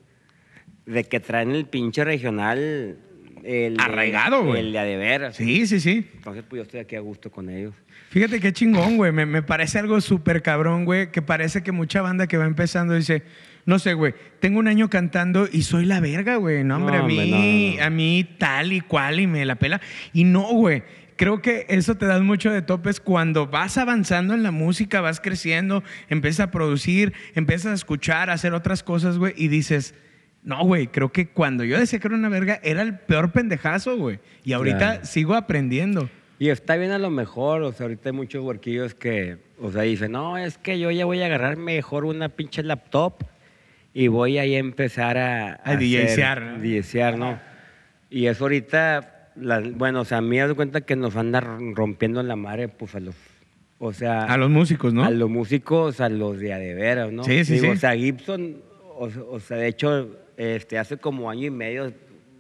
De 0.86 1.04
que 1.04 1.20
traen 1.20 1.52
el 1.52 1.66
pinche 1.66 2.04
regional. 2.04 2.98
El 3.44 3.80
Arraigado, 3.80 4.44
güey. 4.44 4.60
El 4.60 4.72
de 4.72 4.80
a 4.80 4.84
de 4.84 4.98
veras. 4.98 5.36
Sí, 5.36 5.68
sí, 5.68 5.80
sí. 5.80 6.08
Entonces, 6.16 6.44
pues 6.48 6.60
yo 6.60 6.64
estoy 6.64 6.80
aquí 6.80 6.96
a 6.96 7.00
gusto 7.00 7.32
con 7.32 7.50
ellos. 7.50 7.74
Fíjate 8.10 8.40
qué 8.40 8.54
chingón, 8.54 8.98
güey. 8.98 9.12
Me, 9.12 9.26
me 9.26 9.42
parece 9.42 9.80
algo 9.80 10.00
súper 10.02 10.42
cabrón, 10.42 10.86
güey. 10.86 11.12
Que 11.12 11.22
parece 11.22 11.64
que 11.64 11.72
mucha 11.72 12.02
banda 12.02 12.28
que 12.28 12.38
va 12.38 12.46
empezando 12.46 12.94
dice, 12.94 13.24
no 13.66 13.80
sé, 13.80 13.94
güey, 13.94 14.14
tengo 14.40 14.60
un 14.60 14.68
año 14.68 14.90
cantando 14.90 15.48
y 15.52 15.64
soy 15.64 15.86
la 15.86 16.00
verga, 16.00 16.36
güey. 16.36 16.64
No, 16.64 16.78
hombre, 16.78 16.98
No, 16.98 17.04
a 17.04 17.08
mí, 17.08 17.30
no, 17.30 17.78
no, 17.80 17.86
a 17.86 17.90
mí 17.90 18.30
tal 18.38 18.74
y 18.74 18.82
cual 18.82 19.20
y 19.20 19.28
me 19.28 19.46
la 19.46 19.56
pela. 19.56 19.82
Y 20.12 20.24
no, 20.26 20.44
güey. 20.54 20.84
Creo 21.16 21.42
que 21.42 21.66
eso 21.70 21.96
te 21.96 22.08
da 22.08 22.20
mucho 22.20 22.52
de 22.52 22.64
topes 22.64 23.00
cuando 23.00 23.48
vas 23.48 23.78
avanzando 23.78 24.34
en 24.34 24.42
la 24.42 24.52
música, 24.52 25.00
vas 25.00 25.20
creciendo, 25.20 25.84
empiezas 26.10 26.48
a 26.48 26.52
producir, 26.52 27.14
empiezas 27.36 27.72
a 27.72 27.76
escuchar, 27.76 28.30
a 28.30 28.34
hacer 28.34 28.54
otras 28.54 28.82
cosas, 28.82 29.20
güey, 29.20 29.34
y 29.38 29.48
dices, 29.48 29.94
no, 30.44 30.64
güey, 30.66 30.88
creo 30.88 31.12
que 31.12 31.28
cuando 31.30 31.64
yo 31.64 31.80
decía 31.80 32.00
que 32.00 32.08
era 32.08 32.18
una 32.18 32.30
verga, 32.30 32.60
era 32.64 32.82
el 32.82 32.98
peor 33.00 33.32
pendejazo, 33.32 33.98
güey. 33.98 34.20
Y 34.44 34.54
ahorita 34.54 34.78
Claro. 34.78 35.06
sigo 35.06 35.36
aprendiendo. 35.36 36.10
Y 36.40 36.50
está 36.50 36.76
bien 36.76 36.92
a 36.92 36.98
lo 36.98 37.10
mejor, 37.10 37.62
o 37.62 37.72
sea, 37.72 37.86
ahorita 37.86 38.10
hay 38.10 38.14
muchos 38.16 38.44
huerquillos 38.44 38.94
que, 38.96 39.38
o 39.62 39.72
sea, 39.72 39.84
dicen, 39.84 40.12
no, 40.12 40.38
es 40.38 40.58
que 40.58 40.78
yo 40.80 40.92
ya 40.92 41.06
voy 41.06 41.22
a 41.22 41.28
agarrar 41.28 41.56
mejor 41.56 42.04
una 42.04 42.28
pinche 42.30 42.62
laptop 42.64 43.24
y 43.94 44.08
voy 44.08 44.38
ahí 44.40 44.56
a 44.56 44.58
empezar 44.60 45.18
a... 45.18 45.62
A 45.64 45.76
DJsear, 45.78 46.42
¿no? 46.42 46.60
DJsear, 46.60 47.18
¿no? 47.18 47.40
Y 48.10 48.26
eso 48.26 48.44
ahorita, 48.46 49.30
la- 49.36 49.62
bueno, 49.62 50.02
o 50.02 50.06
sea, 50.06 50.18
a 50.18 50.22
mí 50.22 50.30
me 50.36 50.42
doy 50.42 50.56
cuenta 50.56 50.82
que 50.82 50.96
nos 50.98 51.16
anda 51.16 51.40
rompiendo 51.40 52.22
la 52.24 52.36
madre, 52.36 52.68
pues 52.68 52.96
a 52.96 53.00
los, 53.00 53.16
o 53.80 53.94
sea... 53.94 54.24
A 54.26 54.36
los 54.38 54.50
músicos, 54.50 54.94
¿no? 54.94 55.06
A 55.06 55.12
los 55.12 55.30
músicos, 55.30 56.02
a 56.02 56.10
los 56.10 56.40
de 56.40 56.52
a 56.54 56.58
de 56.58 56.74
veras, 56.74 57.12
¿no? 57.14 57.24
Sí, 57.24 57.46
sí, 57.46 57.54
Digo, 57.54 57.66
sí. 57.68 57.72
O 57.72 57.76
sea, 57.78 57.96
Gibson, 57.96 58.58
o, 58.98 59.10
o 59.30 59.40
sea, 59.40 59.58
de 59.58 59.68
hecho, 59.68 60.10
este, 60.38 60.78
hace 60.78 60.98
como 60.98 61.30
año 61.30 61.48
y 61.48 61.52
medio, 61.52 61.94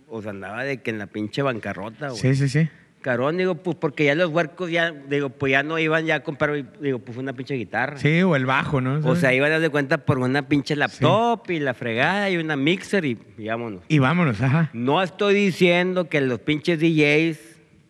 o 0.07 0.21
sea, 0.21 0.31
andaba 0.31 0.63
de 0.63 0.81
que 0.81 0.91
en 0.91 0.99
la 0.99 1.07
pinche 1.07 1.41
bancarrota, 1.41 2.09
güey. 2.09 2.19
Sí, 2.19 2.35
sí, 2.35 2.49
sí. 2.49 2.69
Carón, 3.01 3.35
digo, 3.37 3.55
pues 3.55 3.75
porque 3.75 4.05
ya 4.05 4.15
los 4.15 4.29
huercos 4.29 4.71
ya, 4.71 4.91
digo, 4.91 5.29
pues 5.29 5.51
ya 5.51 5.61
no 5.61 5.77
iban 5.77 6.05
ya 6.05 6.15
a 6.15 6.19
comprar, 6.21 6.79
digo, 6.79 6.99
pues 6.99 7.17
una 7.17 7.33
pinche 7.33 7.53
guitarra. 7.55 7.97
Sí, 7.97 8.21
o 8.23 8.35
el 8.35 8.45
bajo, 8.45 8.79
¿no? 8.79 9.05
O 9.07 9.15
sea, 9.17 9.33
iban 9.33 9.49
a 9.49 9.53
dar 9.53 9.61
de 9.61 9.69
cuenta 9.69 9.97
por 9.97 10.19
una 10.19 10.47
pinche 10.47 10.75
laptop 10.77 11.51
y 11.51 11.59
la 11.59 11.73
fregada 11.73 12.29
y 12.29 12.37
una 12.37 12.55
mixer 12.55 13.03
y, 13.03 13.19
y 13.37 13.47
vámonos. 13.47 13.81
Y 13.89 13.99
vámonos, 13.99 14.41
ajá. 14.41 14.69
No 14.71 15.03
estoy 15.03 15.35
diciendo 15.35 16.07
que 16.07 16.21
los 16.21 16.39
pinches 16.39 16.79
DJs 16.79 17.39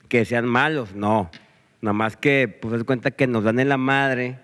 que 0.09 0.25
sean 0.25 0.45
malos, 0.45 0.95
no. 0.95 1.29
Nada 1.81 1.93
más 1.93 2.17
que, 2.17 2.47
pues, 2.47 2.79
de 2.79 2.83
cuenta 2.83 3.11
que 3.11 3.27
nos 3.27 3.43
dan 3.43 3.59
en 3.59 3.69
la 3.69 3.77
madre 3.77 4.39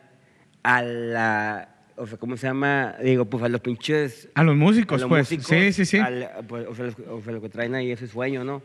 a 0.62 0.84
la, 0.84 1.70
o 2.00 2.08
sea, 2.08 2.18
¿cómo 2.18 2.38
se 2.38 2.48
llama? 2.48 2.96
Digo, 3.04 3.26
pues 3.26 3.44
a 3.44 3.50
los 3.50 3.62
pinches... 3.62 4.30
A 4.36 4.44
los 4.44 4.56
músicos, 4.56 5.00
a 5.00 5.02
los 5.02 5.10
pues. 5.10 5.32
músicos, 5.32 5.48
sí, 5.48 5.74
sí, 5.74 5.86
sí. 5.86 5.98
al- 5.98 6.30
pues, 6.48 6.66
o, 6.68 6.74
sea, 6.76 6.86
los- 6.86 6.96
o 7.00 7.22
sea, 7.22 7.34
lo 7.34 7.42
que 7.42 7.50
traen 7.50 7.76
ahí 7.76 7.92
ese 7.92 8.08
sueño, 8.08 8.44
¿no? 8.44 8.62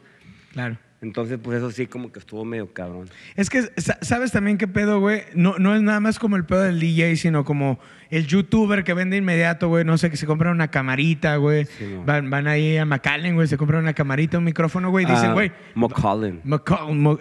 Claro. 0.53 0.79
Entonces, 1.05 1.39
pues 1.43 1.59
eso 1.59 1.71
sí 1.71 1.87
como 1.87 2.11
que 2.11 2.19
estuvo 2.19 2.45
medio 2.45 2.73
cabrón. 2.73 3.09
Es 3.37 3.51
que, 3.51 3.63
sa- 3.77 3.99
¿sabes 4.01 4.33
también 4.33 4.59
qué 4.59 4.67
pedo, 4.67 4.99
güey? 5.01 5.23
No, 5.35 5.57
no 5.59 5.75
es 5.77 5.83
nada 5.83 6.01
más 6.01 6.19
como 6.19 6.37
el 6.37 6.45
pedo 6.45 6.63
del 6.63 6.81
DJ, 6.81 7.17
sino 7.17 7.45
como 7.45 7.79
el 8.11 8.27
youtuber 8.27 8.85
que 8.85 8.95
vende 8.95 9.17
inmediato, 9.17 9.69
güey. 9.69 9.85
No 9.85 9.99
sé, 9.99 10.09
que 10.11 10.17
se 10.17 10.27
compra 10.27 10.51
una 10.51 10.69
camarita, 10.69 11.37
güey. 11.37 11.65
Sí, 11.67 11.85
no. 11.95 12.05
van, 12.05 12.31
van 12.31 12.47
ahí 12.47 12.77
a 12.77 12.85
McAllen, 12.85 13.35
güey, 13.35 13.47
se 13.49 13.57
compran 13.57 13.83
una 13.83 13.93
camarita, 13.93 14.39
un 14.39 14.45
micrófono, 14.45 14.91
güey. 14.91 15.05
y 15.05 15.09
Dicen, 15.11 15.31
Ah, 15.31 15.35
güey. 15.35 15.53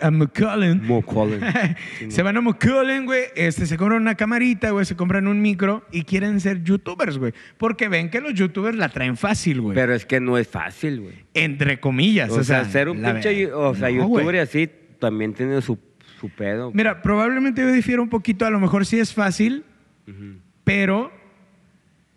A 0.02 0.12
McAllen. 0.12 0.88
McCollin. 0.88 1.42
Sí, 2.00 2.12
se 2.12 2.24
van 2.24 2.38
a 2.38 2.42
McAllen, 2.42 3.06
güey. 3.06 3.24
Este, 3.36 3.66
se 3.66 3.78
compran 3.78 4.02
una 4.02 4.16
camarita, 4.16 4.72
güey. 4.72 4.86
Se 4.86 4.96
compran 4.96 5.28
un 5.28 5.42
micro 5.42 5.84
y 5.92 6.04
quieren 6.04 6.40
ser 6.40 6.64
youtubers, 6.64 7.18
güey. 7.18 7.34
Porque 7.58 7.88
ven 7.90 8.10
que 8.10 8.22
los 8.22 8.34
youtubers 8.34 8.78
la 8.78 8.90
traen 8.90 9.18
fácil, 9.18 9.62
güey. 9.62 9.76
Pero 9.76 9.94
es 9.94 10.06
que 10.06 10.20
no 10.20 10.38
es 10.38 10.48
fácil, 10.48 11.02
güey. 11.02 11.14
Entre 11.34 11.80
comillas. 11.80 12.30
O, 12.30 12.44
sea, 12.44 12.66
ser 12.66 12.90
un 12.90 13.02
pinche. 13.02 13.50
O 13.74 13.80
sea, 13.80 13.90
No, 13.90 13.96
youtuber 13.96 14.24
güey. 14.24 14.36
y 14.38 14.40
así 14.40 14.70
también 15.00 15.34
tiene 15.34 15.62
su, 15.62 15.78
su 16.20 16.30
pedo. 16.30 16.72
Mira, 16.74 17.02
probablemente 17.02 17.62
yo 17.62 17.72
difiero 17.72 18.02
un 18.02 18.10
poquito, 18.10 18.46
a 18.46 18.50
lo 18.50 18.60
mejor 18.60 18.86
sí 18.86 19.00
es 19.00 19.14
fácil, 19.14 19.64
Ujú. 20.08 20.38
pero 20.64 21.12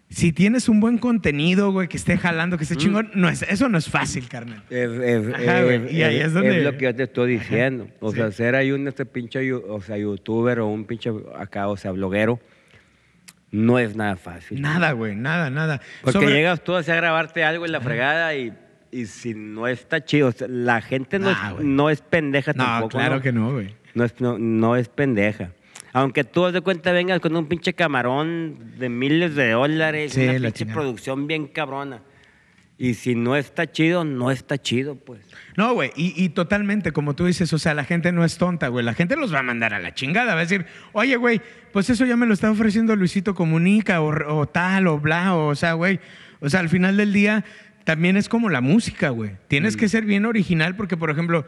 si 0.08 0.32
tienes 0.32 0.68
un 0.68 0.78
buen 0.78 0.98
contenido, 0.98 1.72
güey, 1.72 1.88
que 1.88 1.96
esté 1.96 2.16
jalando, 2.16 2.56
que 2.56 2.62
esté 2.62 2.76
chingón, 2.76 3.10
no 3.14 3.28
es, 3.28 3.42
eso 3.42 3.68
no 3.68 3.76
es 3.76 3.88
fácil, 3.88 4.28
carnal. 4.28 4.62
Es, 4.70 4.88
es- 4.90 5.34
Ajá, 5.34 5.62
güey, 5.64 5.86
es- 5.86 5.92
y 5.92 6.02
ahí 6.04 6.20
es 6.20 6.32
donde- 6.32 6.62
lo 6.62 6.76
que 6.78 6.84
yo 6.84 6.94
te 6.94 7.02
estoy 7.02 7.32
diciendo. 7.32 7.88
O 7.98 8.10
Sí. 8.12 8.18
sea, 8.18 8.30
ser 8.30 8.54
ahí 8.54 8.70
un 8.70 8.86
este 8.86 9.04
pinche 9.04 9.52
o 9.52 9.80
sea, 9.80 9.96
youtuber 9.98 10.60
o 10.60 10.68
un 10.68 10.84
pinche 10.84 11.10
acá, 11.36 11.66
o 11.68 11.76
sea, 11.76 11.90
bloguero, 11.90 12.38
no 13.50 13.78
es 13.80 13.96
nada 13.96 14.16
fácil. 14.16 14.60
Nada, 14.60 14.92
güey, 14.92 15.16
nada, 15.16 15.50
nada. 15.50 15.80
Porque 16.02 16.18
Sobre- 16.20 16.32
llegas 16.34 16.62
tú 16.62 16.74
así 16.76 16.90
a 16.92 16.96
grabarte 16.96 17.42
algo 17.42 17.66
en 17.66 17.72
la 17.72 17.80
fregada 17.80 18.34
y, 18.36 18.52
y 18.90 19.06
si 19.06 19.34
no 19.34 19.66
está 19.66 20.04
chido, 20.04 20.28
o 20.28 20.32
sea, 20.32 20.48
la 20.48 20.80
gente 20.80 21.18
no, 21.18 21.30
Nah, 21.30 21.52
es, 21.58 21.60
no 21.64 21.90
es 21.90 22.00
pendeja 22.02 22.52
No, 22.52 22.64
tampoco. 22.64 22.90
claro 22.98 23.16
¿no? 23.16 23.22
que 23.22 23.32
no, 23.32 23.52
güey. 23.52 23.74
No 23.94 24.04
es, 24.04 24.20
no, 24.20 24.38
no 24.38 24.76
es 24.76 24.88
pendeja. 24.88 25.50
Aunque 25.92 26.24
tú 26.24 26.44
de 26.52 26.60
cuenta 26.60 26.92
vengas 26.92 27.20
con 27.20 27.34
un 27.36 27.46
pinche 27.46 27.72
camarón 27.72 28.74
de 28.78 28.88
miles 28.88 29.34
de 29.34 29.50
dólares, 29.52 30.12
Sí, 30.12 30.22
una 30.24 30.32
pinche 30.34 30.52
chingada. 30.52 30.74
producción 30.80 31.26
bien 31.26 31.46
cabrona. 31.46 32.02
Y 32.78 32.92
si 32.92 33.14
no 33.14 33.36
está 33.36 33.72
chido, 33.72 34.04
no 34.04 34.30
está 34.30 34.58
chido, 34.58 34.96
pues. 34.96 35.20
No, 35.56 35.72
güey, 35.72 35.92
y, 35.96 36.12
y 36.22 36.28
totalmente, 36.28 36.92
como 36.92 37.14
tú 37.16 37.24
dices, 37.24 37.50
o 37.54 37.58
sea, 37.58 37.72
la 37.72 37.84
gente 37.84 38.12
no 38.12 38.22
es 38.22 38.36
tonta, 38.36 38.68
güey. 38.68 38.84
La 38.84 38.92
gente 38.92 39.16
los 39.16 39.32
va 39.32 39.38
a 39.38 39.42
mandar 39.42 39.72
a 39.72 39.78
la 39.80 39.94
chingada. 39.94 40.34
Va 40.34 40.40
a 40.40 40.44
decir, 40.44 40.66
oye, 40.92 41.16
güey, 41.16 41.40
pues 41.72 41.88
eso 41.88 42.04
ya 42.04 42.16
me 42.18 42.26
lo 42.26 42.34
está 42.34 42.50
ofreciendo 42.50 42.94
Luisito 42.94 43.34
Comunica 43.34 44.02
o, 44.02 44.36
o 44.40 44.46
tal 44.46 44.88
o 44.88 44.98
bla, 44.98 45.34
o, 45.34 45.46
o 45.48 45.54
sea, 45.54 45.72
güey. 45.72 45.98
O 46.40 46.50
sea, 46.50 46.60
al 46.60 46.68
final 46.68 46.98
del 46.98 47.14
día 47.14 47.46
también 47.86 48.16
es 48.18 48.28
como 48.28 48.50
la 48.50 48.60
música, 48.60 49.08
güey. 49.08 49.30
Tienes 49.48 49.76
que 49.78 49.88
ser 49.88 50.04
bien 50.04 50.26
original 50.26 50.76
porque, 50.76 50.96
por 50.96 51.08
ejemplo, 51.08 51.46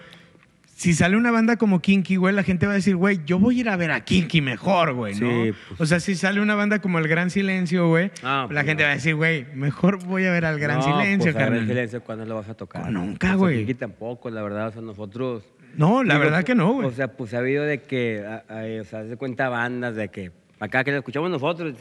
si 0.76 0.94
sale 0.94 1.16
una 1.16 1.32
banda 1.32 1.56
como 1.56 1.80
Kinky, 1.82 2.14
güey, 2.14 2.32
la 2.32 2.44
gente 2.44 2.64
va 2.66 2.72
a 2.72 2.76
decir, 2.76 2.94
güey, 2.94 3.18
yo 3.26 3.40
voy 3.40 3.56
a 3.58 3.60
ir 3.62 3.68
a 3.68 3.76
ver 3.76 3.90
a 3.90 4.04
Kinky 4.04 4.40
mejor, 4.40 4.92
güey, 4.94 5.14
¿no? 5.18 5.28
Sí, 5.46 5.52
pues. 5.68 5.80
O 5.80 5.86
sea, 5.86 5.98
si 5.98 6.14
sale 6.14 6.40
una 6.40 6.54
banda 6.54 6.78
como 6.80 7.00
El 7.00 7.08
Gran 7.08 7.30
Silencio, 7.30 7.88
güey, 7.88 8.12
Ah, 8.22 8.46
la 8.48 8.54
pues, 8.54 8.64
gente 8.66 8.84
no. 8.84 8.86
va 8.86 8.92
a 8.92 8.94
decir, 8.94 9.16
güey, 9.16 9.46
mejor 9.54 9.98
voy 10.04 10.26
a 10.26 10.30
ver 10.30 10.44
al 10.44 10.60
Gran 10.60 10.78
No, 10.78 10.84
Silencio, 10.84 11.32
pues, 11.32 11.34
ver, 11.34 11.42
carnal. 11.44 11.58
el 11.62 11.66
silencio, 11.68 12.00
¿cuándo 12.02 12.24
lo 12.24 12.36
vas 12.36 12.48
a 12.48 12.54
tocar? 12.54 12.88
Nunca, 12.92 13.26
O 13.26 13.30
sea, 13.30 13.36
güey. 13.36 13.58
Kiki 13.66 13.74
tampoco, 13.74 14.30
la 14.30 14.40
verdad. 14.42 14.68
O 14.68 14.72
sea, 14.72 14.82
nosotros... 14.82 15.42
No, 15.76 16.04
la 16.04 16.14
Digo, 16.14 16.24
verdad 16.26 16.44
que 16.44 16.54
no, 16.54 16.72
güey. 16.74 16.86
O 16.86 16.92
sea, 16.92 17.08
pues 17.08 17.34
ha 17.34 17.38
habido 17.38 17.64
de 17.64 17.82
que, 17.82 18.24
a- 18.24 18.44
a- 18.48 18.80
o 18.80 18.84
sea, 18.84 19.02
de 19.02 19.16
cuenta 19.16 19.48
bandas 19.48 19.96
de 19.96 20.08
que 20.08 20.30
acá 20.60 20.84
que 20.84 20.92
la 20.92 20.98
escuchamos 20.98 21.28
nosotros, 21.30 21.74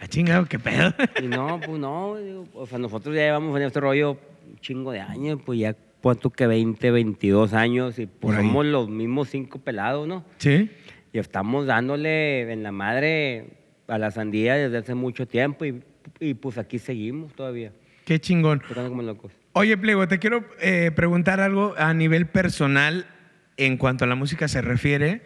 "Ah, 0.00 0.06
chingado, 0.06 0.46
qué 0.46 0.58
pedo. 0.58 0.92
Y 1.22 1.26
no, 1.26 1.60
pues 1.64 1.78
no, 1.78 2.16
digo, 2.16 2.46
o 2.54 2.66
sea, 2.66 2.78
nosotros 2.78 3.14
ya 3.14 3.22
llevamos 3.22 3.56
en 3.58 3.66
este 3.66 3.80
rollo 3.80 4.18
un 4.48 4.58
chingo 4.60 4.92
de 4.92 5.00
años, 5.00 5.40
pues 5.44 5.58
ya 5.58 5.74
cuánto 6.02 6.30
que 6.30 6.46
20, 6.46 6.90
22 6.90 7.52
años, 7.54 7.98
y 7.98 8.06
Por 8.06 8.20
pues 8.32 8.38
ahí. 8.38 8.46
somos 8.46 8.66
los 8.66 8.88
mismos 8.88 9.28
cinco 9.30 9.58
pelados, 9.58 10.06
¿no? 10.06 10.24
¿Sí? 10.38 10.70
Y 11.12 11.18
estamos 11.18 11.66
dándole 11.66 12.52
en 12.52 12.62
la 12.62 12.72
madre 12.72 13.46
a 13.88 13.98
la 13.98 14.10
sandía 14.10 14.54
desde 14.54 14.78
hace 14.78 14.94
mucho 14.94 15.26
tiempo, 15.26 15.64
y, 15.64 15.82
y 16.20 16.34
pues 16.34 16.58
aquí 16.58 16.78
seguimos 16.78 17.32
todavía, 17.34 17.72
Qué 18.04 18.20
chingón. 18.20 18.60
tocando 18.60 18.90
como 18.90 19.02
locos. 19.02 19.32
Oye, 19.52 19.76
Pliego, 19.78 20.06
te 20.08 20.18
quiero 20.18 20.44
eh, 20.60 20.90
preguntar 20.94 21.40
algo 21.40 21.74
a 21.78 21.94
nivel 21.94 22.26
personal 22.26 23.06
en 23.56 23.76
cuanto 23.78 24.04
a 24.04 24.08
la 24.08 24.14
música 24.16 24.48
se 24.48 24.60
refiere. 24.60 25.22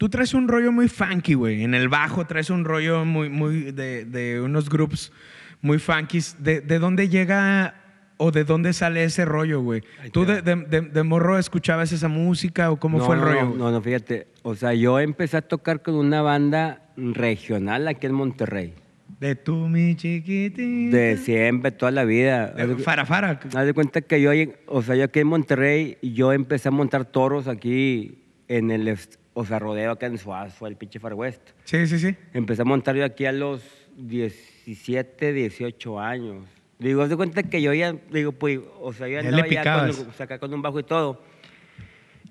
Tú 0.00 0.08
traes 0.08 0.32
un 0.32 0.48
rollo 0.48 0.72
muy 0.72 0.88
funky, 0.88 1.34
güey. 1.34 1.62
En 1.62 1.74
el 1.74 1.90
bajo 1.90 2.26
traes 2.26 2.48
un 2.48 2.64
rollo 2.64 3.04
muy, 3.04 3.28
muy 3.28 3.70
de, 3.72 4.06
de 4.06 4.40
unos 4.40 4.70
grupos 4.70 5.12
muy 5.60 5.78
funkies. 5.78 6.36
¿De, 6.42 6.62
de 6.62 6.78
dónde 6.78 7.10
llega 7.10 7.74
o 8.16 8.30
de 8.30 8.44
dónde 8.44 8.72
sale 8.72 9.04
ese 9.04 9.26
rollo, 9.26 9.60
güey? 9.60 9.82
¿Tú 10.10 10.24
de, 10.24 10.40
de- 10.40 11.02
morro 11.02 11.38
escuchabas 11.38 11.92
esa 11.92 12.08
música 12.08 12.70
o 12.70 12.80
cómo 12.80 12.96
No, 12.96 13.04
fue 13.04 13.16
el 13.16 13.20
rollo? 13.20 13.42
No, 13.44 13.54
no, 13.56 13.70
no, 13.72 13.82
fíjate, 13.82 14.26
o 14.40 14.54
sea, 14.54 14.72
yo 14.72 14.98
empecé 15.00 15.36
a 15.36 15.42
tocar 15.42 15.82
con 15.82 15.96
una 15.96 16.22
banda 16.22 16.80
regional 16.96 17.86
aquí 17.86 18.06
en 18.06 18.14
Monterrey, 18.14 18.72
De 19.20 19.34
tú, 19.34 19.68
mi 19.68 19.96
chiquitita. 19.96 20.96
de 20.96 21.18
siempre, 21.18 21.72
toda 21.72 21.92
la 21.92 22.04
vida. 22.04 22.46
De 22.52 22.76
Farafara. 22.76 23.38
Haz 23.54 23.66
de 23.66 23.74
cuenta 23.74 24.00
que 24.00 24.22
yo, 24.22 24.30
o 24.66 24.80
sea, 24.80 24.96
yo 24.96 25.04
aquí 25.04 25.18
en 25.20 25.26
Monterrey, 25.26 25.98
yo 26.00 26.32
empecé 26.32 26.68
a 26.68 26.72
montar 26.72 27.04
toros 27.04 27.48
aquí 27.48 28.22
en 28.48 28.70
el, 28.70 28.96
o 29.40 29.46
sea, 29.46 29.58
rodeo 29.58 29.92
acá 29.92 30.06
en 30.06 30.18
Suazo, 30.18 30.66
el 30.66 30.76
pinche 30.76 30.98
Far 30.98 31.14
West. 31.14 31.40
Sí, 31.64 31.86
sí, 31.86 31.98
sí. 31.98 32.14
Empecé 32.32 32.62
a 32.62 32.64
montar 32.64 32.94
yo 32.94 33.04
aquí 33.04 33.26
a 33.26 33.32
los 33.32 33.62
17, 33.96 35.32
18 35.32 36.00
años. 36.00 36.44
Digo, 36.78 37.02
haz 37.02 37.10
de 37.10 37.16
cuenta 37.16 37.42
que 37.42 37.60
yo 37.60 37.72
ya, 37.74 37.94
digo, 38.10 38.32
pues, 38.32 38.60
o 38.80 38.92
sea, 38.92 39.08
yo 39.08 39.20
Ya 39.20 39.28
andaba 39.28 39.48
ya 39.48 39.62
con, 39.62 40.08
o 40.08 40.12
sea, 40.12 40.24
acá 40.24 40.38
con 40.38 40.52
un 40.52 40.62
bajo 40.62 40.78
y 40.80 40.82
todo. 40.82 41.22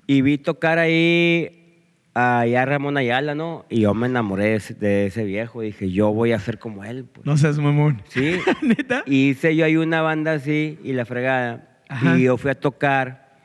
Y 0.07 0.21
vi 0.21 0.37
tocar 0.37 0.79
ahí 0.79 1.81
a 2.15 2.45
ya 2.45 2.65
Ramón 2.65 2.97
Ayala, 2.97 3.35
¿no? 3.35 3.65
Y 3.69 3.81
yo 3.81 3.93
me 3.93 4.07
enamoré 4.07 4.45
de 4.45 4.55
ese, 4.55 4.73
de 4.73 5.05
ese 5.07 5.23
viejo. 5.23 5.61
Dije, 5.61 5.91
yo 5.91 6.11
voy 6.13 6.31
a 6.31 6.39
ser 6.39 6.59
como 6.59 6.83
él, 6.83 7.05
pues. 7.05 7.25
No 7.25 7.37
seas 7.37 7.57
mamón. 7.59 8.01
Sí. 8.09 8.39
¿Neta? 8.61 9.03
Y 9.05 9.29
hice 9.29 9.55
yo 9.55 9.65
ahí 9.65 9.77
una 9.77 10.01
banda 10.01 10.33
así 10.33 10.79
y 10.83 10.93
la 10.93 11.05
fregada. 11.05 11.79
Ajá. 11.87 12.17
Y 12.17 12.23
yo 12.23 12.37
fui 12.37 12.51
a 12.51 12.59
tocar 12.59 13.37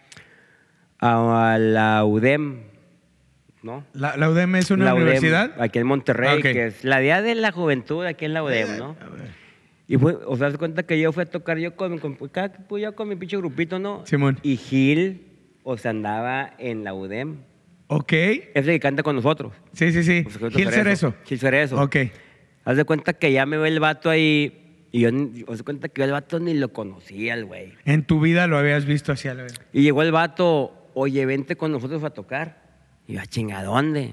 a, 0.99 1.55
a 1.55 1.59
la 1.59 2.05
UDEM. 2.05 2.74
¿No? 3.65 3.85
¿La, 3.95 4.17
la 4.17 4.31
UDEM 4.31 4.57
es 4.57 4.71
una 4.71 4.85
La 4.85 4.95
UDEM, 4.95 5.03
universidad? 5.05 5.61
aquí 5.61 5.79
en 5.79 5.87
Monterrey, 5.87 6.39
Ah, 6.39 6.43
que 6.43 6.67
es 6.67 6.85
la 6.85 7.01
Día 7.01 7.23
de 7.23 7.35
la 7.35 7.51
Juventud 7.51 8.05
aquí 8.05 8.25
en 8.27 8.35
la 8.35 8.43
UDEM, 8.45 8.79
¿no? 8.79 8.97
Y 9.87 9.97
fue, 9.99 10.15
o 10.27 10.37
sea, 10.37 10.51
se 10.51 10.57
cuenta 10.59 10.85
que 10.85 10.99
yo 11.01 11.13
fui 11.13 11.23
a 11.25 11.27
tocar 11.27 11.59
yo 11.59 11.75
con, 11.77 11.99
con, 11.99 12.17
pues, 12.17 12.31
yo 12.83 12.95
con 12.95 13.09
mi 13.09 13.17
pinche 13.17 13.37
grupito, 13.37 13.79
¿no? 13.79 14.05
Simón. 14.07 14.39
Y 14.43 14.57
Gil, 14.57 15.27
o 15.63 15.77
sea, 15.77 15.91
andaba 15.91 16.55
en 16.59 16.85
la 16.85 16.95
UDEM. 16.95 17.39
Ok. 17.89 18.13
Es 18.13 18.49
el 18.55 18.65
que 18.67 18.81
canta 18.81 19.03
con 19.03 19.17
nosotros. 19.17 19.53
Sí, 19.75 19.93
sí, 19.93 20.03
sí. 20.03 20.25
O 20.27 20.31
sea, 20.31 20.51
Gil 20.51 20.71
Cerezo. 20.71 21.15
Gil 21.25 21.39
Cerezo. 21.39 21.81
Ok. 21.83 21.97
Haz 22.65 22.77
de 22.79 22.85
cuenta 22.85 23.13
que 23.13 23.31
ya 23.31 23.45
me 23.45 23.59
ve 23.59 23.69
el 23.69 23.79
vato 23.79 24.09
ahí 24.09 24.87
y 24.91 25.01
yo, 25.01 25.11
haz 25.51 25.59
de 25.59 25.65
cuenta 25.65 25.89
que 25.91 26.01
yo 26.01 26.05
el 26.07 26.13
vato 26.13 26.41
ni 26.41 26.55
lo 26.55 26.73
conocía, 26.73 27.35
el 27.35 27.45
güey. 27.45 27.75
En 27.85 28.05
tu 28.05 28.21
vida 28.21 28.47
lo 28.47 28.57
habías 28.57 28.87
visto 28.87 29.13
así 29.13 29.29
a 29.29 29.35
la 29.35 29.43
vez. 29.43 29.55
Y 29.75 29.83
llegó 29.83 30.03
el 30.03 30.13
vato, 30.13 30.91
oye, 30.95 31.27
vente 31.27 31.57
con 31.57 31.73
nosotros 31.73 32.03
a 32.05 32.11
tocar. 32.11 32.64
Y 33.07 33.15
yo, 33.15 33.21
"¿A 33.21 33.27
chinga, 33.27 33.63
¿dónde? 33.63 34.13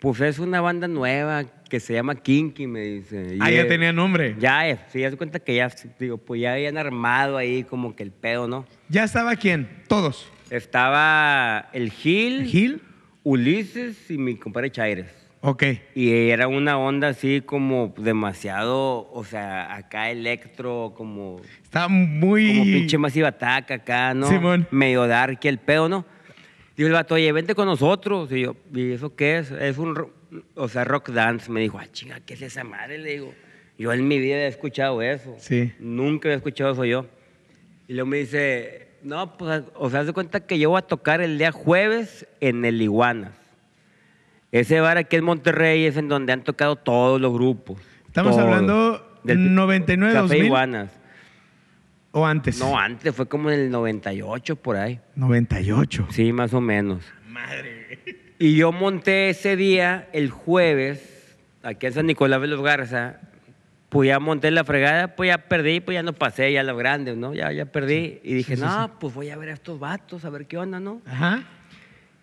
Pues 0.00 0.20
es 0.20 0.38
una 0.38 0.60
banda 0.60 0.88
nueva 0.88 1.44
que 1.70 1.78
se 1.80 1.94
llama 1.94 2.16
Kinky, 2.16 2.66
me 2.66 2.80
dice. 2.80 3.38
Ah, 3.40 3.50
ya 3.50 3.60
eh, 3.62 3.64
tenía 3.64 3.92
nombre. 3.92 4.34
Ya, 4.38 4.68
eh, 4.68 4.78
sí, 4.92 5.04
haz 5.04 5.12
de 5.12 5.16
cuenta 5.16 5.38
que 5.38 5.54
ya, 5.54 5.70
digo, 5.98 6.18
pues 6.18 6.40
ya 6.40 6.54
habían 6.54 6.76
armado 6.76 7.36
ahí 7.36 7.62
como 7.64 7.94
que 7.94 8.02
el 8.02 8.10
pedo, 8.10 8.48
¿no? 8.48 8.66
¿Ya 8.88 9.04
estaba 9.04 9.36
quién? 9.36 9.68
Todos. 9.88 10.28
Estaba 10.50 11.70
el 11.72 11.90
Gil, 11.90 12.44
¿Gil? 12.46 12.82
Ulises 13.22 14.10
y 14.10 14.18
mi 14.18 14.34
compadre 14.34 14.70
Chaires. 14.70 15.06
Ok. 15.40 15.64
Y 15.94 16.10
era 16.30 16.46
una 16.46 16.78
onda 16.78 17.08
así 17.08 17.40
como 17.40 17.94
demasiado, 17.96 19.10
o 19.12 19.24
sea, 19.24 19.74
acá 19.74 20.10
electro, 20.10 20.92
como, 20.96 21.40
Estaba 21.62 21.88
muy... 21.88 22.48
como 22.48 22.64
pinche 22.64 22.98
Massive 22.98 23.26
Attack 23.28 23.70
acá, 23.70 24.14
¿no? 24.14 24.28
Simón. 24.28 24.66
Medio 24.70 25.06
dark 25.06 25.38
el 25.44 25.58
pedo, 25.58 25.88
¿no? 25.88 26.04
Digo 26.76 26.86
el 26.86 26.92
vato, 26.92 27.14
oye, 27.14 27.30
vente 27.32 27.54
con 27.54 27.66
nosotros. 27.66 28.30
Y 28.32 28.42
yo, 28.42 28.56
¿y 28.74 28.92
eso 28.92 29.14
qué 29.14 29.38
es? 29.38 29.50
Es 29.50 29.78
un, 29.78 30.08
o 30.54 30.68
sea, 30.68 30.84
rock 30.84 31.10
dance. 31.10 31.50
Me 31.50 31.60
dijo, 31.60 31.78
ah, 31.78 31.86
chinga, 31.92 32.20
¿qué 32.20 32.34
es 32.34 32.42
esa 32.42 32.64
madre? 32.64 32.98
Le 32.98 33.10
digo, 33.12 33.34
yo 33.78 33.92
en 33.92 34.06
mi 34.06 34.18
vida 34.18 34.36
había 34.36 34.48
escuchado 34.48 35.02
eso. 35.02 35.34
Sí. 35.38 35.72
Nunca 35.78 36.28
había 36.28 36.36
escuchado 36.36 36.72
eso 36.72 36.84
yo. 36.84 37.06
Y 37.88 37.94
luego 37.94 38.06
me 38.08 38.18
dice, 38.18 38.88
no, 39.02 39.36
pues, 39.36 39.62
o 39.74 39.90
sea, 39.90 40.00
haz 40.00 40.06
de 40.06 40.12
cuenta 40.12 40.40
que 40.40 40.58
yo 40.58 40.70
voy 40.70 40.78
a 40.78 40.82
tocar 40.82 41.20
el 41.20 41.38
día 41.38 41.52
jueves 41.52 42.26
en 42.40 42.64
el 42.64 42.80
Iguanas. 42.80 43.32
Ese 44.52 44.80
bar 44.80 44.98
aquí 44.98 45.16
en 45.16 45.24
Monterrey 45.24 45.86
es 45.86 45.96
en 45.96 46.08
donde 46.08 46.32
han 46.32 46.44
tocado 46.44 46.76
todos 46.76 47.20
los 47.20 47.32
grupos. 47.32 47.78
Estamos 48.06 48.32
Todos. 48.36 48.44
hablando 48.44 49.18
Del 49.24 49.54
99, 49.54 50.12
Café 50.12 50.22
2000. 50.28 50.44
Iguanas. 50.44 50.90
¿O 52.12 52.26
antes? 52.26 52.58
No, 52.58 52.78
antes, 52.78 53.14
fue 53.14 53.26
como 53.26 53.50
en 53.50 53.58
el 53.58 53.70
98 53.70 54.56
por 54.56 54.76
ahí. 54.76 55.00
98. 55.16 56.08
Sí, 56.10 56.32
más 56.32 56.52
o 56.52 56.60
menos. 56.60 57.04
Madre. 57.26 57.98
Y 58.38 58.56
yo 58.56 58.70
monté 58.72 59.30
ese 59.30 59.56
día, 59.56 60.08
el 60.12 60.30
jueves, 60.30 61.36
aquí 61.62 61.86
en 61.86 61.92
San 61.94 62.06
Nicolás 62.06 62.40
de 62.42 62.48
los 62.48 62.62
Garza, 62.62 63.20
pues 63.88 64.08
ya 64.08 64.18
monté 64.18 64.50
la 64.50 64.64
fregada, 64.64 65.14
pues 65.16 65.28
ya 65.28 65.38
perdí, 65.38 65.80
pues 65.80 65.94
ya 65.94 66.02
no 66.02 66.12
pasé, 66.12 66.52
ya 66.52 66.62
los 66.62 66.76
grandes, 66.76 67.16
¿no? 67.16 67.34
Ya, 67.34 67.52
ya 67.52 67.66
perdí. 67.66 68.20
y 68.22 68.34
dije, 68.34 68.56
sí, 68.56 68.62
sí, 68.62 68.68
no, 68.68 68.98
pues 68.98 69.14
voy 69.14 69.30
a 69.30 69.36
ver 69.36 69.50
a 69.50 69.52
estos 69.52 69.78
vatos, 69.78 70.24
a 70.24 70.30
ver 70.30 70.46
qué 70.46 70.58
onda, 70.58 70.80
¿no? 70.80 71.02
Ajá. 71.06 71.44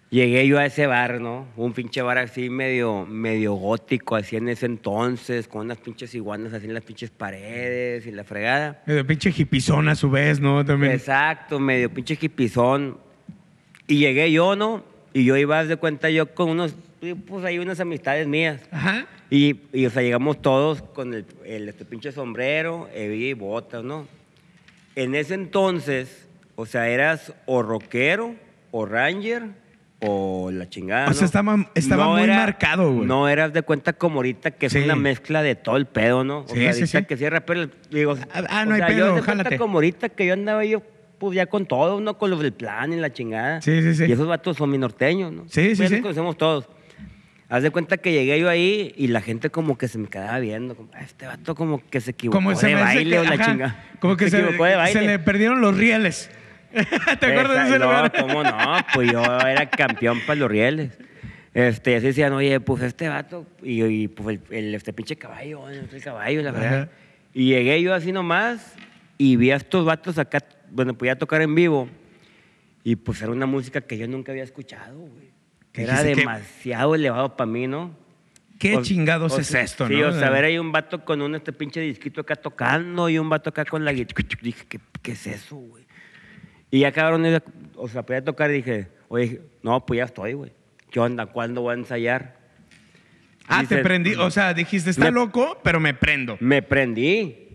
Llegué 0.09 0.47
yo 0.47 0.57
a 0.57 0.65
ese 0.65 0.87
bar, 0.87 1.21
¿no? 1.21 1.45
Un 1.55 1.73
pinche 1.73 2.01
bar 2.01 2.17
así 2.17 2.49
medio, 2.49 3.05
medio 3.05 3.53
gótico, 3.53 4.15
así 4.15 4.37
en 4.37 4.49
ese 4.49 4.65
entonces, 4.65 5.47
con 5.47 5.61
unas 5.61 5.77
pinches 5.77 6.15
iguanas 6.15 6.51
así 6.53 6.65
en 6.65 6.73
las 6.73 6.83
pinches 6.83 7.11
paredes 7.11 8.07
y 8.07 8.11
la 8.11 8.23
fregada. 8.23 8.81
Medio 8.87 9.05
pinche 9.05 9.31
hipizón 9.35 9.87
a 9.87 9.93
su 9.93 10.09
vez, 10.09 10.39
¿no? 10.39 10.65
También. 10.65 10.93
Exacto, 10.93 11.59
medio 11.59 11.93
pinche 11.93 12.17
hipizón. 12.19 12.97
Y 13.85 13.99
llegué 13.99 14.31
yo, 14.31 14.55
¿no? 14.55 14.83
Y 15.13 15.25
yo 15.25 15.37
iba, 15.37 15.63
de 15.63 15.77
cuenta, 15.77 16.09
yo 16.09 16.33
con 16.33 16.49
unos, 16.49 16.75
pues 17.27 17.45
ahí 17.45 17.59
unas 17.59 17.79
amistades 17.79 18.27
mías. 18.27 18.61
Ajá. 18.71 19.05
Y, 19.29 19.57
y, 19.73 19.85
o 19.85 19.91
sea, 19.91 20.01
llegamos 20.01 20.41
todos 20.41 20.81
con 20.81 21.13
el, 21.13 21.25
el, 21.45 21.69
este 21.69 21.85
pinche 21.85 22.11
sombrero, 22.11 22.89
hebilla 22.95 23.27
y 23.27 23.33
botas, 23.33 23.83
¿no? 23.83 24.07
En 24.95 25.13
ese 25.13 25.35
entonces, 25.35 26.27
o 26.55 26.65
sea, 26.65 26.89
eras 26.89 27.31
o 27.45 27.61
rockero, 27.61 28.35
o 28.71 28.87
ranger, 28.87 29.49
o 30.01 30.49
la 30.51 30.69
chingada, 30.69 31.09
O 31.09 31.13
sea, 31.13 31.21
¿no? 31.21 31.25
estaba- 31.25 31.71
estaba 31.75 32.07
muy 32.17 32.27
marcado, 32.27 32.93
güey. 32.93 33.05
No 33.07 33.27
eras 33.27 33.51
de 33.53 33.61
cuenta 33.63 33.93
como 33.93 34.17
ahorita 34.17 34.51
que 34.51 34.67
es 34.67 34.73
Sí. 34.73 34.79
una 34.79 34.95
mezcla 34.95 35.41
de 35.43 35.55
todo 35.55 35.75
el 35.77 35.87
pedo, 35.87 36.23
¿no? 36.23 36.39
O 36.39 36.47
Sí, 36.47 36.55
sea, 36.55 36.73
sí, 36.73 36.79
ahorita 36.81 37.01
que 37.03 37.17
sí 37.17 37.27
rapero, 37.29 37.69
digo, 37.91 38.15
Ah, 38.33 38.43
ah, 38.49 38.65
no 38.65 38.71
o 38.71 38.73
hay 38.75 38.79
sea, 38.79 38.87
pedo, 38.87 39.07
yo 39.07 39.15
de 39.15 39.21
cuenta 39.23 39.57
como 39.57 39.73
ahorita 39.77 40.09
que 40.09 40.25
yo 40.25 40.33
andaba 40.33 40.63
yo 40.65 40.81
pues 41.19 41.35
ya 41.35 41.47
con 41.47 41.65
todo, 41.65 41.99
¿no? 41.99 42.17
Con 42.17 42.29
los 42.29 42.39
del 42.39 42.53
plan 42.53 42.93
y 42.93 42.95
la 42.95 43.11
chingada. 43.11 43.61
Sí, 43.61 43.81
sí, 43.81 43.93
sí. 43.93 44.05
Y 44.05 44.11
esos 44.13 44.25
vatos 44.25 44.55
son 44.55 44.71
mi 44.71 44.77
norteños, 44.77 45.33
¿no? 45.33 45.43
Sí, 45.49 45.71
sí, 45.71 45.75
Pues 45.75 45.89
sí. 45.89 45.95
los 45.95 46.01
conocemos 46.01 46.37
todos. 46.37 46.69
Haz 47.49 47.61
de 47.63 47.71
cuenta 47.71 47.97
que 47.97 48.13
llegué 48.13 48.39
yo 48.39 48.47
ahí 48.47 48.93
y 48.95 49.07
la 49.07 49.19
gente 49.19 49.49
como 49.49 49.77
que 49.77 49.89
se 49.89 49.97
me 49.97 50.07
quedaba 50.07 50.39
viendo, 50.39 50.75
como, 50.77 50.91
"Ah, 50.93 51.01
este 51.01 51.25
vato 51.25 51.55
como 51.55 51.81
que 51.89 51.99
se 51.99 52.11
equivocó 52.11 52.37
Como 52.37 52.55
se 52.55 52.67
de 52.67 52.75
baile 52.75 53.09
que, 53.09 53.19
o 53.19 53.23
la 53.25 53.31
ajá, 53.33 53.45
chingada. 53.51 53.83
Como 53.99 54.15
que 54.17 54.29
se, 54.29 54.39
equivocó 54.39 54.63
de 54.63 54.75
baile. 54.77 54.97
se 55.01 55.05
le 55.05 55.19
perdieron 55.19 55.59
los 55.59 55.75
rieles. 55.75 56.29
¿Te 57.19 57.25
acuerdas 57.25 57.63
de 57.63 57.69
ese 57.69 57.79
no, 57.79 57.85
lugar? 57.85 58.11
¿cómo 58.19 58.43
no? 58.43 58.77
Pues 58.93 59.11
yo 59.11 59.23
era 59.23 59.69
campeón 59.69 60.19
para 60.25 60.39
los 60.39 60.49
rieles. 60.49 60.97
Este, 61.53 61.95
así 61.95 62.07
decían, 62.07 62.31
oye, 62.33 62.59
pues 62.59 62.83
este 62.83 63.09
vato, 63.09 63.45
y, 63.63 63.83
y, 63.83 64.07
pues 64.07 64.39
el, 64.49 64.55
el- 64.55 64.75
este 64.75 64.93
pinche 64.93 65.15
caballo, 65.15 65.67
el 65.69 65.87
caballo, 66.03 66.41
la 66.43 66.51
verdad. 66.51 66.81
Ajá. 66.83 66.89
Y 67.33 67.49
llegué 67.49 67.81
yo 67.81 67.93
así 67.93 68.11
nomás 68.11 68.75
y 69.17 69.35
vi 69.35 69.51
a 69.51 69.55
estos 69.55 69.83
vatos 69.85 70.17
acá, 70.19 70.39
bueno, 70.71 70.93
podía 70.95 71.17
tocar 71.17 71.41
en 71.41 71.55
vivo. 71.55 71.89
Y 72.83 72.95
pues 72.95 73.21
era 73.21 73.31
una 73.31 73.45
música 73.45 73.81
que 73.81 73.97
yo 73.97 74.07
nunca 74.07 74.31
había 74.31 74.43
escuchado, 74.43 74.97
güey. 74.99 75.29
¿Qué 75.71 75.83
Era 75.83 76.01
demasiado 76.03 76.95
elevado 76.95 77.35
para 77.35 77.49
mí, 77.49 77.67
¿no? 77.67 77.91
¿Qué 78.57 78.75
O- 78.77 78.81
chingados 78.81 79.33
o 79.33 79.39
es 79.39 79.53
esto, 79.53 79.87
sí, 79.87 79.95
no? 79.95 80.09
o 80.09 80.11
sea, 80.11 80.29
ver 80.29 80.45
ahí 80.45 80.57
un 80.57 80.71
vato 80.71 81.03
con 81.05 81.21
un 81.21 81.33
este 81.35 81.53
pinche 81.53 81.79
disquito 81.81 82.21
acá 82.21 82.35
tocando 82.35 83.07
y 83.09 83.17
un 83.17 83.29
vato 83.29 83.49
acá 83.49 83.65
con 83.65 83.85
la 83.85 83.93
guitarra. 83.93 84.25
Dije, 84.41 84.65
¿qué, 84.67 84.79
qué 85.01 85.11
es 85.13 85.27
eso, 85.27 85.55
güey? 85.55 85.85
Y 86.71 86.79
ya 86.79 86.91
cabrón, 86.91 87.25
iba- 87.25 87.41
o 87.75 87.87
sea, 87.87 88.03
podía 88.03 88.23
tocar 88.23 88.49
y 88.51 88.55
dije, 88.55 88.87
oye, 89.07 89.41
no, 89.63 89.85
pues 89.85 89.97
ya 89.99 90.03
estoy, 90.05 90.33
güey. 90.33 90.51
¿Qué 90.91 90.99
onda? 90.99 91.25
¿Cuándo 91.27 91.61
voy 91.61 91.71
a 91.71 91.77
ensayar? 91.77 92.37
Ah, 93.47 93.63
te 93.67 93.77
prendí. 93.79 94.13
O 94.15 94.29
sea, 94.29 94.53
dijiste, 94.53 94.89
está 94.91 95.05
Me- 95.05 95.11
loco, 95.11 95.57
pero 95.63 95.79
me 95.79 95.93
prendo. 95.93 96.37
Me 96.39 96.61
prendí. 96.61 97.47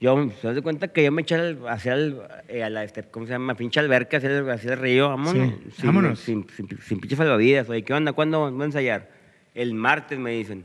Yo, 0.00 0.30
¿se 0.40 0.48
das 0.52 0.60
cuenta 0.62 0.88
que 0.88 1.04
yo 1.04 1.12
me 1.12 1.22
eché 1.22 1.36
al- 1.36 1.68
hacia 1.68 1.92
el, 1.94 2.18
eh, 2.48 2.64
a 2.64 2.70
la, 2.70 2.82
este, 2.82 3.02
¿cómo 3.04 3.26
se 3.26 3.32
llama? 3.32 3.54
Pinche 3.54 3.78
alberca, 3.78 4.16
hacia 4.16 4.30
el, 4.38 4.50
hacia 4.50 4.72
el 4.72 4.78
río, 4.80 5.08
vámonos. 5.10 5.32
Sí, 5.64 5.70
Sin, 5.76 5.86
vámonos. 5.86 6.18
Sin, 6.18 6.46
sin, 6.56 6.68
sin 6.80 7.00
pinche 7.00 7.14
salvavidas. 7.16 7.68
Oye, 7.68 7.82
¿qué 7.84 7.92
onda? 7.94 8.12
¿Cuándo 8.12 8.50
voy 8.50 8.62
a 8.62 8.64
ensayar? 8.64 9.10
El 9.54 9.74
martes, 9.74 10.18
me 10.18 10.32
dicen. 10.32 10.64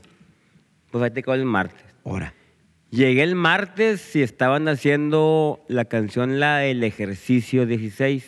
Pues 0.89 1.04
ahí 1.04 1.12
te 1.12 1.22
quedo 1.22 1.36
el 1.36 1.46
martes. 1.46 1.84
Ahora. 2.06 2.34
Llegué 2.89 3.23
el 3.23 3.36
martes 3.36 4.15
y 4.15 4.21
estaban 4.21 4.67
haciendo 4.67 5.63
la 5.67 5.86
canción, 5.86 6.39
la 6.39 6.58
del 6.60 6.84
ejercicio 6.84 7.65
16 7.65 8.23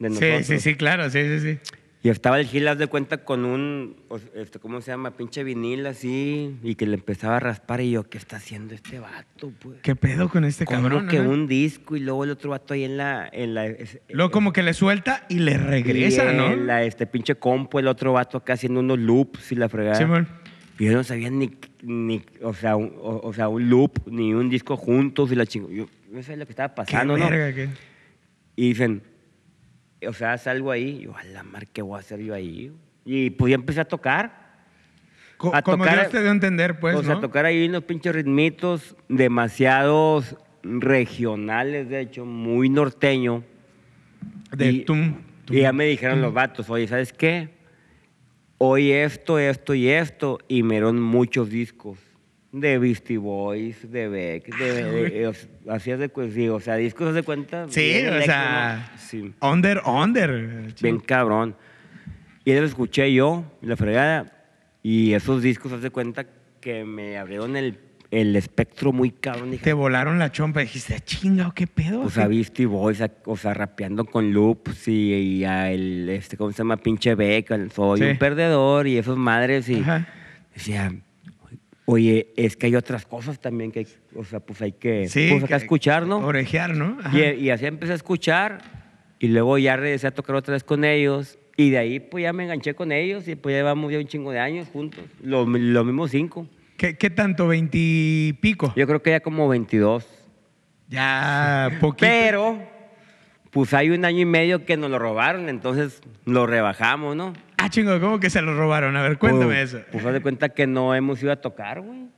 de 0.00 0.08
Sí, 0.08 0.14
nosotros. 0.14 0.46
sí, 0.46 0.58
sí, 0.58 0.74
claro, 0.74 1.08
sí, 1.10 1.20
sí, 1.22 1.40
sí. 1.40 1.58
Y 2.04 2.08
estaba 2.08 2.40
el 2.40 2.46
Gil, 2.46 2.66
haz 2.66 2.78
de 2.78 2.88
cuenta, 2.88 3.18
con 3.18 3.44
un, 3.44 3.94
este, 4.34 4.58
¿cómo 4.58 4.80
se 4.80 4.90
llama? 4.90 5.12
Pinche 5.16 5.44
vinil 5.44 5.86
así, 5.86 6.56
y 6.64 6.74
que 6.74 6.84
le 6.84 6.94
empezaba 6.94 7.36
a 7.36 7.40
raspar. 7.40 7.80
Y 7.80 7.92
yo, 7.92 8.02
¿qué 8.10 8.18
está 8.18 8.38
haciendo 8.38 8.74
este 8.74 8.98
vato, 8.98 9.52
pues? 9.60 9.78
¿Qué 9.82 9.94
pedo 9.94 10.28
con 10.28 10.44
este 10.44 10.64
Como 10.64 10.82
cabrón? 10.82 11.06
que 11.06 11.20
un 11.20 11.46
disco 11.46 11.94
y 11.94 12.00
luego 12.00 12.24
el 12.24 12.30
otro 12.30 12.50
vato 12.50 12.74
ahí 12.74 12.82
en 12.82 12.96
la... 12.96 13.28
En 13.32 13.54
la 13.54 13.72
Luego 14.08 14.32
como 14.32 14.52
que 14.52 14.64
le 14.64 14.74
suelta 14.74 15.24
y 15.28 15.38
le 15.38 15.56
regresa, 15.56 16.32
y 16.32 16.36
¿no? 16.36 16.50
en 16.50 16.66
la, 16.66 16.82
este 16.82 17.06
pinche 17.06 17.36
compo, 17.36 17.78
el 17.78 17.86
otro 17.86 18.14
vato 18.14 18.38
acá 18.38 18.54
haciendo 18.54 18.80
unos 18.80 18.98
loops 18.98 19.52
y 19.52 19.54
la 19.54 19.68
fregada. 19.68 19.94
Simón. 19.94 20.26
Y 20.80 20.86
yo 20.86 20.94
no 20.94 21.04
sabía 21.04 21.30
ni, 21.30 21.50
ni 21.82 22.22
o, 22.42 22.54
sea, 22.54 22.76
un, 22.76 22.94
o, 23.00 23.20
o 23.24 23.32
sea, 23.32 23.48
un 23.48 23.68
loop, 23.68 24.08
ni 24.10 24.32
un 24.32 24.48
disco 24.48 24.76
juntos 24.76 25.30
y 25.32 25.34
la 25.34 25.44
chingo. 25.46 25.68
Yo 25.70 25.86
no 26.10 26.22
sabía 26.22 26.38
lo 26.38 26.46
que 26.46 26.52
estaba 26.52 26.74
pasando, 26.74 27.16
¿no? 27.16 27.28
verga, 27.28 27.52
qué- 27.54 27.68
Y 28.56 28.68
dicen, 28.68 29.02
o 30.06 30.12
sea, 30.12 30.32
haz 30.34 30.46
algo 30.46 30.70
ahí. 30.70 31.00
Yo, 31.00 31.16
a 31.16 31.24
la 31.24 31.42
mar, 31.42 31.66
¿qué 31.66 31.82
voy 31.82 31.96
a 31.96 32.00
hacer 32.00 32.20
yo 32.20 32.34
ahí? 32.34 32.72
Y 33.04 33.30
pues 33.30 33.50
ya 33.50 33.56
empecé 33.56 33.80
a 33.80 33.84
tocar. 33.84 34.42
Co- 35.36 35.54
A 35.54 35.62
como 35.62 35.78
tocar- 35.84 35.98
Dios 36.00 36.12
te 36.12 36.20
dio 36.20 36.28
a 36.28 36.32
entender, 36.32 36.78
pues, 36.78 36.94
o 36.96 37.02
sea, 37.02 37.14
¿no? 37.14 37.20
tocar 37.20 37.44
ahí 37.46 37.66
unos 37.66 37.82
pinches 37.84 38.14
ritmitos 38.14 38.94
demasiados 39.08 40.36
regionales, 40.62 41.88
de 41.88 42.00
hecho, 42.00 42.24
muy 42.24 42.68
norteño. 42.68 43.42
De 44.56 44.70
y, 44.70 44.84
tum, 44.84 45.14
tum, 45.44 45.56
y 45.56 45.60
ya 45.62 45.72
me 45.72 45.86
dijeron 45.86 46.20
los 46.22 46.32
vatos, 46.32 46.70
oye, 46.70 46.86
¿sabes 46.86 47.12
qué? 47.12 47.48
Hoy 48.64 48.92
esto, 48.92 49.40
esto 49.40 49.74
y 49.74 49.88
esto, 49.88 50.38
y 50.46 50.62
me 50.62 50.74
dieron 50.74 51.00
muchos 51.02 51.50
discos. 51.50 51.98
De 52.52 52.78
Beastie 52.78 53.18
Boys, 53.18 53.90
de 53.90 54.06
Beck, 54.06 54.56
de, 54.56 54.84
de- 54.84 55.34
así 55.68 55.90
haz 55.90 55.98
de 55.98 56.08
sí, 56.32 56.48
o 56.48 56.60
sea, 56.60 56.76
discos 56.76 57.12
de 57.12 57.24
cuenta. 57.24 57.66
Sí, 57.68 57.80
o 57.80 57.98
electro, 57.98 58.22
sea, 58.22 58.88
¿no? 58.92 58.98
Sí, 59.00 59.34
under, 59.40 59.82
under. 59.84 60.72
bien 60.80 61.00
cabrón. 61.00 61.56
Y 62.44 62.52
eso 62.52 62.60
lo 62.60 62.66
escuché 62.68 63.12
yo, 63.12 63.44
la 63.62 63.76
fregada, 63.76 64.32
y 64.80 65.14
esos 65.14 65.42
discos 65.42 65.72
haz 65.72 65.82
de 65.82 65.90
cuenta 65.90 66.24
que 66.60 66.84
me 66.84 67.18
abrieron 67.18 67.56
el, 67.56 67.76
el 68.12 68.36
espectro 68.36 68.92
muy 68.92 69.10
cabrón. 69.10 69.50
Dije, 69.50 69.64
Te 69.64 69.72
volaron 69.72 70.18
la 70.18 70.30
chompa. 70.30 70.60
Dijiste, 70.60 71.00
chinga, 71.00 71.48
¿o 71.48 71.52
¿qué 71.54 71.66
pedo? 71.66 72.02
Pues 72.02 72.14
¿Qué- 72.14 72.20
a 72.20 72.28
Beastie 72.28 72.66
Boys, 72.66 73.02
o 73.24 73.36
sea, 73.38 73.54
rapeando 73.54 74.04
con 74.04 74.32
loops 74.32 74.86
y, 74.86 75.12
y 75.14 75.44
a 75.44 75.72
el, 75.72 76.08
este, 76.10 76.36
¿cómo 76.36 76.52
se 76.52 76.58
llama? 76.58 76.76
Pinche 76.76 77.14
Beck, 77.14 77.50
el 77.52 77.70
soy 77.72 78.00
Sí. 78.00 78.04
un 78.04 78.18
perdedor 78.18 78.86
y 78.86 78.98
esos 78.98 79.16
madres 79.16 79.66
y 79.70 79.76
Ajá. 79.80 80.06
decía, 80.54 80.92
oye, 81.86 82.32
es 82.36 82.56
que 82.56 82.66
hay 82.66 82.76
otras 82.76 83.06
cosas 83.06 83.40
también 83.40 83.72
que, 83.72 83.86
o 84.14 84.24
sea, 84.24 84.40
pues 84.40 84.60
hay 84.60 84.72
que, 84.72 85.08
Sí, 85.08 85.28
pues 85.30 85.44
que- 85.44 85.54
escuchar, 85.56 86.06
¿no? 86.06 86.18
Orejear, 86.18 86.76
¿no? 86.76 86.98
Ajá. 87.02 87.18
Y, 87.18 87.44
y 87.46 87.50
así 87.50 87.64
empecé 87.66 87.92
a 87.92 87.96
escuchar 87.96 88.58
y 89.18 89.28
luego 89.28 89.56
ya 89.56 89.76
regresé 89.76 90.06
a 90.08 90.10
tocar 90.10 90.36
otra 90.36 90.52
vez 90.52 90.64
con 90.64 90.84
ellos 90.84 91.38
y 91.56 91.70
de 91.70 91.78
ahí 91.78 91.98
pues 92.00 92.22
ya 92.22 92.32
me 92.34 92.44
enganché 92.44 92.74
con 92.74 92.92
ellos 92.92 93.26
y 93.28 93.36
pues 93.36 93.54
ya 93.54 93.58
llevamos 93.60 93.90
ya 93.90 93.98
un 93.98 94.06
chingo 94.06 94.32
de 94.32 94.38
años 94.38 94.68
juntos, 94.70 95.02
los 95.22 95.48
lo 95.48 95.84
mismos 95.84 96.10
cinco. 96.10 96.46
¿Qué, 96.76 96.96
qué 96.96 97.10
tanto? 97.10 97.48
¿Veintipico? 97.48 98.72
Yo 98.76 98.86
creo 98.86 99.02
que 99.02 99.10
ya 99.10 99.20
como 99.20 99.48
22. 99.48 100.06
Ya, 100.88 101.70
poquito. 101.80 102.06
Pero, 102.06 102.58
pues 103.50 103.72
hay 103.74 103.90
un 103.90 104.04
año 104.04 104.20
y 104.20 104.24
medio 104.24 104.64
que 104.64 104.76
nos 104.76 104.90
lo 104.90 104.98
robaron, 104.98 105.48
entonces 105.48 106.02
lo 106.24 106.46
rebajamos, 106.46 107.16
¿no? 107.16 107.32
Ah, 107.56 107.70
chingo, 107.70 107.98
¿cómo 108.00 108.18
que 108.18 108.28
se 108.28 108.42
lo 108.42 108.56
robaron? 108.56 108.96
A 108.96 109.02
ver, 109.02 109.18
cuéntame 109.18 109.54
pues, 109.54 109.74
eso. 109.74 109.84
Pues 109.92 110.04
haz 110.04 110.12
de 110.12 110.20
cuenta 110.20 110.48
que 110.48 110.66
no 110.66 110.94
hemos 110.94 111.22
ido 111.22 111.32
a 111.32 111.36
tocar, 111.36 111.80
güey. 111.80 112.08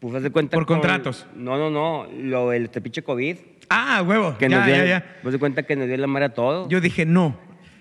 Pues 0.00 0.14
haz 0.14 0.22
de 0.22 0.30
cuenta 0.30 0.56
¿Por 0.56 0.66
con- 0.66 0.78
contratos? 0.78 1.26
No, 1.34 1.56
no, 1.58 1.70
no. 1.70 2.06
Lo, 2.12 2.52
el 2.52 2.68
pinche 2.68 3.02
COVID. 3.02 3.36
Ah, 3.68 4.02
huevo. 4.06 4.36
Que 4.38 4.48
ya, 4.48 4.56
nos 4.58 4.66
dio, 4.66 4.76
ya, 4.76 4.84
ya. 4.86 5.16
Haz 5.24 5.32
de 5.32 5.38
cuenta 5.38 5.62
que 5.64 5.76
nos 5.76 5.86
dio 5.86 5.96
la 5.96 6.06
madre 6.06 6.26
a 6.26 6.34
todo. 6.34 6.68
Yo 6.68 6.80
dije, 6.80 7.04
no. 7.06 7.36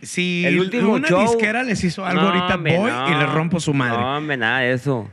Si 0.06 0.46
el 0.46 0.60
último 0.60 0.94
una 0.94 1.08
show. 1.08 1.22
disquera 1.22 1.64
les 1.64 1.84
hizo 1.84 2.06
algo 2.06 2.22
No, 2.22 2.28
ahorita, 2.30 2.56
hombre, 2.56 2.78
voy 2.78 2.92
no. 2.92 3.10
y 3.12 3.16
les 3.20 3.30
rompo 3.34 3.60
su 3.60 3.74
madre. 3.74 3.98
No, 3.98 4.18
hombre, 4.18 4.38
nada 4.38 4.60
de 4.60 4.74
eso. 4.74 5.10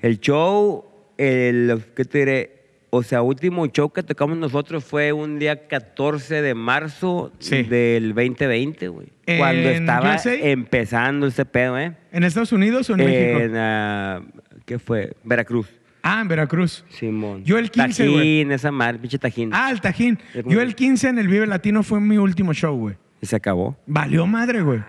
El 0.00 0.20
show, 0.20 0.84
el, 1.16 1.82
¿qué 1.94 2.04
te 2.04 2.18
diré? 2.18 2.52
O 2.90 3.02
sea, 3.02 3.20
último 3.22 3.66
show 3.66 3.90
que 3.92 4.02
tocamos 4.02 4.38
nosotros 4.38 4.84
fue 4.84 5.12
un 5.12 5.38
día 5.38 5.66
14 5.66 6.40
de 6.40 6.54
marzo 6.54 7.32
Sí. 7.40 7.62
del 7.64 8.14
2020, 8.14 8.88
güey. 8.88 9.08
Cuando 9.38 9.68
¿En 9.68 9.82
estaba 9.82 10.14
USA? 10.14 10.34
empezando 10.34 11.26
ese 11.26 11.44
pedo, 11.44 11.78
¿eh? 11.78 11.96
¿En 12.12 12.22
Estados 12.24 12.52
Unidos 12.52 12.88
o 12.90 12.94
en 12.94 12.98
México? 13.04 13.40
En, 13.40 13.56
ah, 13.56 14.22
¿qué 14.64 14.78
fue? 14.78 15.14
Veracruz. 15.24 15.68
Ah, 16.02 16.20
en 16.22 16.28
Veracruz. 16.28 16.84
Simón. 16.88 17.42
Yo 17.44 17.58
el 17.58 17.70
15, 17.70 18.04
güey. 18.08 18.16
Tajín, 18.44 18.52
esa 18.52 18.70
madre, 18.70 18.98
pinche 19.00 19.18
tajín. 19.18 19.50
Ah, 19.52 19.70
el 19.72 19.80
Tajín. 19.80 20.18
Yo 20.46 20.60
el 20.60 20.74
15 20.76 21.08
en 21.08 21.18
el 21.18 21.26
Vive 21.26 21.46
Latino 21.48 21.82
fue 21.82 22.00
mi 22.00 22.16
último 22.16 22.54
show, 22.54 22.76
güey. 22.76 22.94
Y 23.26 23.28
se 23.28 23.34
acabó. 23.34 23.76
Valió 23.86 24.24
madre, 24.28 24.62
güey. 24.62 24.80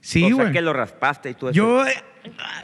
Sí, 0.00 0.24
o 0.24 0.26
sea, 0.28 0.34
güey. 0.36 0.52
que 0.52 0.62
lo 0.62 0.72
raspaste 0.72 1.28
y 1.30 1.34
todo 1.34 1.50
eso. 1.50 1.56
Yo... 1.56 1.86
eh, 1.86 1.92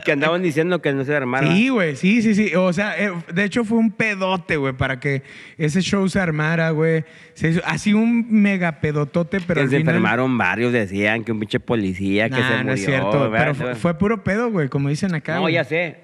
Que 0.05 0.13
andaban 0.13 0.41
diciendo 0.43 0.81
que 0.81 0.93
no 0.95 1.05
se 1.05 1.15
armara. 1.15 1.47
Sí, 1.47 1.69
güey, 1.69 1.97
sí, 1.97 2.23
sí, 2.23 2.35
sí. 2.35 2.55
O 2.55 2.73
sea, 2.73 2.99
eh, 2.99 3.13
de 3.33 3.45
hecho 3.45 3.63
fue 3.65 3.77
un 3.77 3.91
pedote, 3.91 4.57
güey, 4.57 4.73
para 4.73 4.99
que 4.99 5.23
ese 5.59 5.83
show 5.83 6.09
se 6.09 6.19
armara, 6.19 6.71
güey. 6.71 7.05
Se 7.35 7.51
hizo 7.51 7.61
así 7.67 7.93
un 7.93 8.27
mega 8.31 8.81
pedotote, 8.81 9.41
pero 9.41 9.57
que 9.59 9.65
al 9.65 9.71
se 9.71 9.77
final... 9.79 9.97
enfermaron 9.97 10.39
varios, 10.39 10.73
decían 10.73 11.23
que 11.25 11.33
un 11.33 11.41
pinche 11.41 11.61
policía 11.61 12.31
que 12.31 12.37
se 12.37 12.43
murió. 12.43 12.65
no 12.65 12.73
es 12.73 12.85
cierto, 12.85 13.31
pero 13.31 13.55
fue, 13.55 13.75
fue 13.75 13.99
puro 13.99 14.25
pedo, 14.25 14.51
güey, 14.51 14.69
como 14.69 14.89
dicen 14.89 15.15
acá. 15.15 15.35
No, 15.35 15.43
güey. 15.43 15.55
ya 15.55 15.65
sé. 15.65 15.99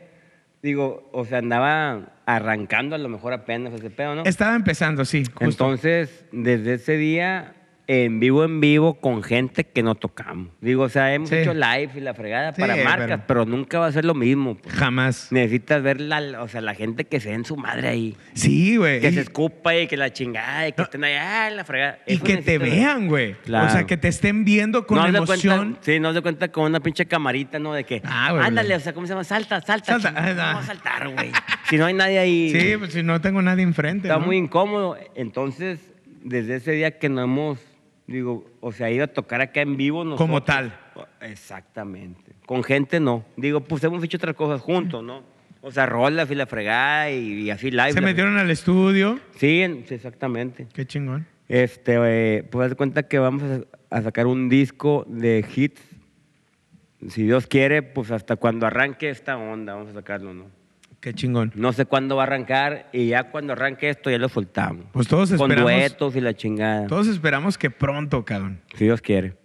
Digo, 0.62 1.08
o 1.12 1.24
sea, 1.24 1.38
andaba 1.38 2.12
arrancando 2.26 2.94
a 2.94 2.98
lo 2.98 3.08
mejor 3.08 3.32
apenas 3.32 3.72
ese 3.74 3.90
pedo, 3.90 4.14
¿no? 4.14 4.22
Estaba 4.24 4.54
empezando, 4.56 5.04
sí, 5.04 5.24
justo. 5.24 5.44
Entonces, 5.44 6.24
desde 6.32 6.74
ese 6.74 6.96
día, 6.96 7.54
en 7.86 8.18
vivo, 8.18 8.44
en 8.44 8.60
vivo, 8.60 8.94
con 8.94 9.22
gente 9.22 9.64
que 9.64 9.82
no 9.82 9.94
tocamos. 9.94 10.48
Digo, 10.62 10.84
o 10.84 10.88
sea, 10.88 11.12
hemos 11.12 11.28
Sí. 11.28 11.36
hecho 11.36 11.52
live 11.52 11.90
y 11.96 12.00
la 12.00 12.14
fregada 12.14 12.54
Sí, 12.54 12.60
para 12.62 12.76
marcas, 12.76 13.06
pero- 13.08 13.22
pero... 13.26 13.44
nunca 13.46 13.78
va 13.78 13.86
a 13.88 13.92
ser 13.92 14.04
lo 14.06 14.14
mismo. 14.14 14.54
pues. 14.56 14.74
Jamás. 14.74 15.30
Necesitas 15.30 15.82
ver 15.82 16.00
la, 16.00 16.42
o 16.42 16.48
sea, 16.48 16.62
la 16.62 16.74
gente 16.74 17.04
que 17.04 17.20
se 17.20 17.32
en 17.34 17.44
su 17.44 17.56
madre 17.56 17.88
ahí. 17.88 18.16
Sí, 18.32 18.76
güey. 18.78 19.00
Que 19.00 19.08
y- 19.08 19.12
se 19.12 19.20
escupa 19.20 19.76
y 19.76 19.86
que 19.86 19.96
la 19.98 20.10
chingada 20.12 20.66
y 20.68 20.72
que 20.72 20.78
No. 20.78 20.84
estén 20.84 21.04
ahí, 21.04 21.14
ah, 21.14 21.50
la 21.50 21.64
fregada. 21.64 21.98
Y 22.06 22.18
que 22.18 22.38
te 22.38 22.56
vean, 22.58 23.06
güey. 23.08 23.34
Claro. 23.44 23.66
O 23.66 23.70
sea, 23.70 23.84
que 23.84 23.96
te 23.98 24.08
estén 24.08 24.44
viendo 24.46 24.86
con 24.86 24.96
no 24.98 25.06
emoción. 25.06 25.58
Cuenta, 25.58 25.80
sí, 25.82 26.00
no 26.00 26.12
se 26.14 26.22
cuenta 26.22 26.48
con 26.48 26.64
una 26.64 26.80
pinche 26.80 27.04
camarita, 27.06 27.58
¿no? 27.58 27.74
De 27.74 27.84
que, 27.84 28.00
Ah, 28.04 28.32
güey, 28.32 28.44
ándale, 28.46 28.74
o 28.76 28.80
sea, 28.80 28.94
¿cómo 28.94 29.06
se 29.06 29.12
llama? 29.12 29.24
Salta, 29.24 29.60
salta. 29.60 30.00
Salta, 30.00 30.08
chingada, 30.08 30.42
ah. 30.42 30.54
vamos 30.54 30.64
a 30.64 30.66
saltar, 30.68 31.08
güey. 31.10 31.32
si 31.68 31.76
no 31.76 31.84
hay 31.84 31.92
nadie 31.94 32.18
ahí, 32.18 32.50
Sí, 32.50 32.76
pues 32.78 32.92
si 32.94 33.02
no 33.02 33.20
tengo 33.20 33.42
nadie 33.42 33.62
enfrente. 33.62 34.08
está 34.08 34.18
¿no? 34.18 34.24
muy 34.26 34.38
incómodo. 34.38 34.96
Entonces, 35.14 35.80
desde 36.22 36.56
ese 36.56 36.72
día 36.72 36.98
que 36.98 37.08
no 37.10 37.22
hemos, 37.22 37.58
digo, 38.06 38.46
o 38.60 38.72
sea, 38.72 38.90
ido 38.90 39.04
a 39.04 39.08
tocar 39.08 39.40
acá 39.40 39.60
en 39.62 39.76
vivo 39.76 40.04
nosotros. 40.04 40.26
Como 40.26 40.42
tal. 40.42 40.78
Exactamente. 41.20 42.32
Con 42.46 42.62
gente 42.62 43.00
no. 43.00 43.24
Digo, 43.36 43.60
pues 43.60 43.82
hemos 43.84 44.02
hecho 44.04 44.16
otras 44.16 44.34
cosas 44.36 44.60
juntos, 44.60 45.02
¿no? 45.02 45.22
O 45.62 45.70
sea, 45.70 45.86
rolas 45.86 46.30
y 46.30 46.34
la 46.34 46.46
fregada 46.46 47.10
y, 47.10 47.44
y 47.44 47.50
así 47.50 47.70
live. 47.70 47.92
Se 47.92 48.00
metieron 48.02 48.36
al 48.36 48.50
estudio. 48.50 49.18
Sí, 49.36 49.62
en- 49.62 49.86
sí, 49.86 49.94
exactamente. 49.94 50.66
Qué 50.72 50.86
chingón. 50.86 51.26
Este, 51.48 51.96
eh, 52.04 52.42
pues 52.42 52.64
haz 52.66 52.70
de 52.70 52.76
cuenta 52.76 53.04
que 53.08 53.18
vamos 53.18 53.42
a, 53.42 53.96
a 53.96 54.02
sacar 54.02 54.26
un 54.26 54.48
disco 54.48 55.04
de 55.08 55.44
hits. 55.54 55.80
Si 57.08 57.22
Dios 57.24 57.46
quiere, 57.46 57.82
pues 57.82 58.10
hasta 58.10 58.36
cuando 58.36 58.66
arranque 58.66 59.10
esta 59.10 59.36
onda, 59.36 59.74
vamos 59.74 59.90
a 59.90 59.94
sacarlo, 59.94 60.32
¿no? 60.34 60.46
Qué 61.04 61.12
chingón. 61.12 61.52
No 61.54 61.74
sé 61.74 61.84
cuándo 61.84 62.16
va 62.16 62.22
a 62.22 62.26
arrancar 62.28 62.88
y 62.90 63.08
ya 63.08 63.24
cuando 63.24 63.52
arranque 63.52 63.90
esto 63.90 64.10
ya 64.10 64.16
lo 64.16 64.30
soltamos. 64.30 64.86
Pues 64.90 65.06
todos 65.06 65.28
Con 65.32 65.50
esperamos. 65.50 65.70
duetos 65.70 66.16
y 66.16 66.22
la 66.22 66.32
chingada. 66.32 66.86
Todos 66.86 67.08
esperamos 67.08 67.58
que 67.58 67.68
pronto, 67.68 68.24
cabrón. 68.24 68.62
Si 68.74 68.84
Dios 68.86 69.02
quiere. 69.02 69.36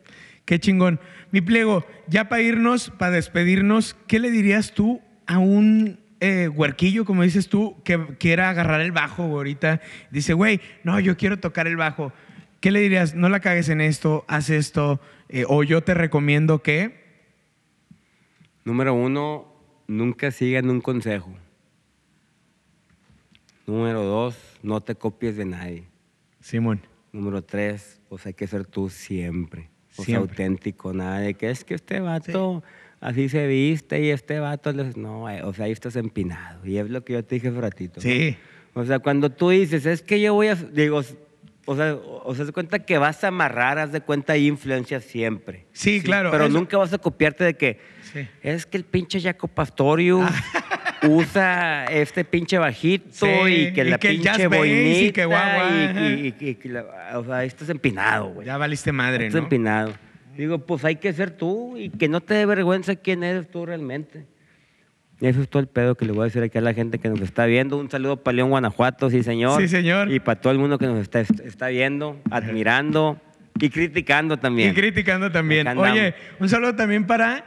Qué 0.46 0.58
chingón. 0.58 1.02
Mi 1.32 1.42
pliego, 1.42 1.86
ya 2.08 2.30
para 2.30 2.44
irnos, 2.44 2.92
para 2.92 3.12
despedirnos, 3.12 3.98
¿qué 4.08 4.20
le 4.20 4.32
dirías 4.32 4.72
tú 4.74 5.02
a 5.28 5.38
un 5.38 6.00
eh, 6.22 6.48
huerquillo, 6.48 7.04
como 7.04 7.24
dices 7.24 7.50
tú, 7.50 7.76
que 7.84 8.16
quiera 8.18 8.50
agarrar 8.50 8.80
el 8.80 8.94
bajo 8.94 9.24
ahorita? 9.24 9.82
Dice, 10.12 10.32
güey, 10.32 10.62
no, 10.86 10.98
yo 11.02 11.18
quiero 11.18 11.42
tocar 11.42 11.68
el 11.68 11.76
bajo. 11.76 12.14
¿Qué 12.62 12.72
le 12.72 12.80
dirías? 12.80 13.16
No 13.16 13.28
la 13.28 13.42
cagues 13.42 13.68
en 13.68 13.82
esto, 13.82 14.24
haz 14.30 14.50
esto, 14.50 15.02
eh, 15.28 15.44
o 15.46 15.64
yo 15.64 15.82
te 15.82 15.94
recomiendo 15.94 16.64
que. 16.64 17.04
Número 18.64 18.94
uno, 18.94 19.54
nunca 19.88 20.32
sigan 20.32 20.70
un 20.70 20.80
consejo. 20.80 21.36
Número 23.70 24.04
dos, 24.04 24.36
no 24.64 24.82
te 24.82 24.96
copies 24.96 25.38
de 25.38 25.46
nadie. 25.46 25.84
Simón. 26.42 26.82
Número 27.12 27.44
tres, 27.44 28.00
pues 28.10 28.26
hay 28.26 28.34
que 28.34 28.48
ser 28.48 28.66
tú 28.66 28.90
siempre. 28.90 29.70
O 29.92 29.96
sea, 29.98 30.06
Siempre. 30.06 30.32
auténtico, 30.32 30.94
nada 30.94 31.20
de 31.20 31.34
que 31.36 31.50
es 31.52 31.64
que 31.64 31.74
este 31.76 32.00
vato 32.00 32.64
así 33.00 33.30
se 33.30 33.46
viste 33.48 34.02
y 34.02 34.10
este 34.10 34.40
vato... 34.40 34.72
les- 34.72 34.96
No, 34.98 35.30
eh, 35.30 35.44
o 35.44 35.54
sea, 35.54 35.66
ahí 35.66 35.72
estás 35.72 35.96
empinado. 35.96 36.66
Y 36.66 36.78
es 36.78 36.90
lo 36.90 37.04
que 37.04 37.14
yo 37.14 37.24
te 37.24 37.36
dije 37.36 37.50
hace 37.50 37.60
ratito. 37.62 37.94
¿no? 37.98 38.02
Sí. 38.02 38.38
O 38.74 38.86
sea, 38.86 39.00
cuando 39.00 39.30
tú 39.30 39.50
dices, 39.50 39.86
es 39.86 40.02
que 40.02 40.20
yo 40.22 40.34
voy 40.34 40.48
a... 40.48 40.56
Digo, 40.56 40.98
o 41.66 41.76
sea, 41.76 41.96
o 41.96 42.34
sea, 42.34 42.42
haz 42.44 42.48
de 42.48 42.54
cuenta 42.54 42.80
que 42.80 42.98
vas 42.98 43.24
a 43.24 43.28
amarrar, 43.28 43.78
haz 43.78 43.92
de 43.92 44.02
cuenta 44.02 44.34
hay 44.34 44.48
influencia 44.48 45.00
siempre. 45.02 45.66
Sí, 45.74 46.02
claro, 46.02 46.32
Pero 46.32 46.46
eso- 46.46 46.54
nunca 46.58 46.78
vas 46.78 46.94
a 46.94 46.98
copiarte 46.98 47.44
de 47.44 47.54
que 47.56 47.80
Sí. 48.14 48.28
es 48.42 48.66
que 48.66 48.78
el 48.78 48.86
pinche 48.86 49.20
Jaco 49.22 49.48
Pastorio 49.48 50.22
usa 51.08 51.86
este 51.86 52.24
pinche 52.26 52.58
bajito 52.58 53.06
Sí, 53.12 53.26
y 53.52 53.74
que 53.74 53.82
y 53.82 53.90
la 53.90 53.98
que 53.98 54.10
pinche 54.10 54.30
bass 54.30 54.40
y 54.40 54.46
boinita 54.58 55.14
que 55.14 55.26
guau, 55.26 55.42
guau, 55.56 55.70
y- 55.70 56.36
y, 56.40 56.58
y- 56.64 56.68
la- 56.70 56.86
o 57.18 57.24
sea, 57.26 57.38
ahí 57.38 57.48
estás 57.48 57.70
empinado, 57.70 58.30
güey. 58.30 58.48
Ya 58.48 58.58
valiste 58.58 58.92
madre, 58.92 59.28
Estás 59.28 59.42
¿no? 59.42 59.46
empinado. 59.46 59.94
Digo, 60.38 60.60
pues 60.60 60.86
hay 60.86 60.96
que 60.96 61.12
ser 61.14 61.32
tú 61.32 61.76
y 61.78 61.90
que 61.90 62.08
no 62.08 62.22
te 62.22 62.34
dé 62.34 62.46
vergüenza 62.46 62.96
quién 62.96 63.24
eres 63.24 63.50
tú 63.50 63.66
realmente. 63.66 64.26
Y 65.22 65.28
Eso 65.28 65.42
es 65.42 65.50
todo 65.50 65.60
el 65.62 65.68
pedo 65.68 65.96
que 65.96 66.06
le 66.06 66.14
voy 66.14 66.22
a 66.22 66.26
decir 66.26 66.42
aquí 66.42 66.58
a 66.58 66.62
la 66.62 66.74
gente 66.74 66.98
que 66.98 67.10
nos 67.10 67.20
está 67.20 67.46
viendo. 67.46 67.78
Un 67.78 67.92
saludo 67.92 68.24
para 68.24 68.36
León, 68.38 68.52
Guanajuato, 68.52 69.10
sí 69.10 69.22
señor. 69.22 69.60
Sí, 69.62 69.68
señor. 69.68 70.10
Y 70.10 70.22
para 70.22 70.40
todo 70.40 70.54
el 70.54 70.60
mundo 70.60 70.78
que 70.78 70.86
nos 70.88 71.00
está, 71.00 71.20
está 71.20 71.68
viendo, 71.68 72.22
admirando 72.32 73.20
y 73.60 73.70
criticando 73.70 74.38
también. 74.38 74.72
Y 74.72 74.74
criticando 74.74 75.30
también. 75.30 75.68
Oye, 75.78 76.14
un 76.40 76.48
saludo 76.48 76.74
también 76.76 77.06
para 77.06 77.44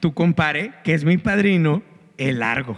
tu 0.00 0.14
compare, 0.14 0.72
que 0.82 0.94
es 0.94 1.04
mi 1.04 1.18
padrino, 1.18 1.82
el 2.28 2.38
largo. 2.40 2.76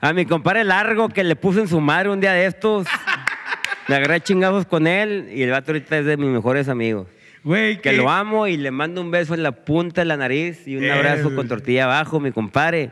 A 0.00 0.12
mi 0.12 0.26
compadre 0.26 0.64
Largo, 0.64 1.08
que 1.08 1.22
le 1.24 1.36
puse 1.36 1.60
en 1.60 1.68
su 1.68 1.80
madre 1.80 2.08
un 2.10 2.20
día 2.20 2.32
de 2.32 2.46
estos. 2.46 2.86
Me 3.88 3.96
agarré 3.96 4.20
chingazos 4.20 4.66
con 4.66 4.86
él 4.86 5.28
y 5.32 5.42
el 5.42 5.50
vato 5.50 5.72
ahorita 5.72 5.98
es 5.98 6.04
de 6.06 6.16
mis 6.16 6.28
mejores 6.28 6.68
amigos. 6.68 7.06
Güey, 7.44 7.80
Que 7.80 7.92
lo 7.92 8.08
amo 8.10 8.46
y 8.46 8.56
le 8.56 8.70
mando 8.70 9.00
un 9.00 9.10
beso 9.10 9.34
en 9.34 9.42
la 9.42 9.50
punta 9.52 10.00
de 10.02 10.04
la 10.04 10.16
nariz 10.16 10.66
y 10.68 10.76
un 10.76 10.84
Eh. 10.84 10.92
abrazo 10.92 11.34
con 11.34 11.48
tortilla 11.48 11.84
abajo, 11.84 12.20
mi 12.20 12.30
compadre. 12.30 12.90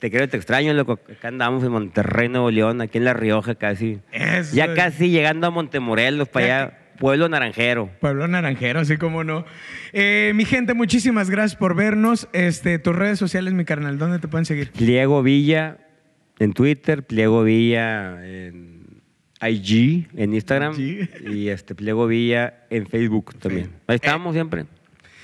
Te 0.00 0.10
quiero, 0.10 0.28
te 0.28 0.36
extraño, 0.36 0.72
loco. 0.74 0.94
Acá 0.94 1.28
andamos 1.28 1.62
en 1.62 1.70
Monterrey, 1.70 2.28
Nuevo 2.28 2.50
León, 2.50 2.80
aquí 2.80 2.98
en 2.98 3.04
La 3.04 3.12
Rioja 3.14 3.54
casi. 3.54 4.00
Eso 4.10 4.56
Ya 4.56 4.74
casi 4.74 5.10
llegando 5.10 5.46
a 5.46 5.50
Montemorelos, 5.50 6.28
para 6.28 6.44
allá, 6.46 6.78
Pueblo 7.02 7.28
Naranjero. 7.28 7.90
Pueblo 8.00 8.28
Naranjero, 8.28 8.78
así 8.78 8.96
como 8.96 9.24
no. 9.24 9.44
Eh, 9.92 10.30
mi 10.36 10.44
gente, 10.44 10.72
muchísimas 10.72 11.28
gracias 11.30 11.56
por 11.58 11.74
vernos. 11.74 12.28
Este, 12.32 12.78
tus 12.78 12.94
redes 12.94 13.18
sociales, 13.18 13.54
mi 13.54 13.64
carnal, 13.64 13.98
¿dónde 13.98 14.20
te 14.20 14.28
pueden 14.28 14.44
seguir? 14.44 14.70
Pliego 14.70 15.20
Villa 15.20 15.78
en 16.38 16.52
Twitter, 16.52 17.02
Pliego 17.04 17.42
Villa 17.42 18.24
en 18.24 19.00
IG, 19.44 20.06
en 20.16 20.32
Instagram. 20.32 20.74
IG. 20.78 21.08
Y 21.28 21.48
este 21.48 21.74
Pliego 21.74 22.06
Villa 22.06 22.66
en 22.70 22.86
Facebook 22.86 23.34
también. 23.36 23.72
Ahí 23.88 23.96
estamos 23.96 24.32
siempre. 24.32 24.66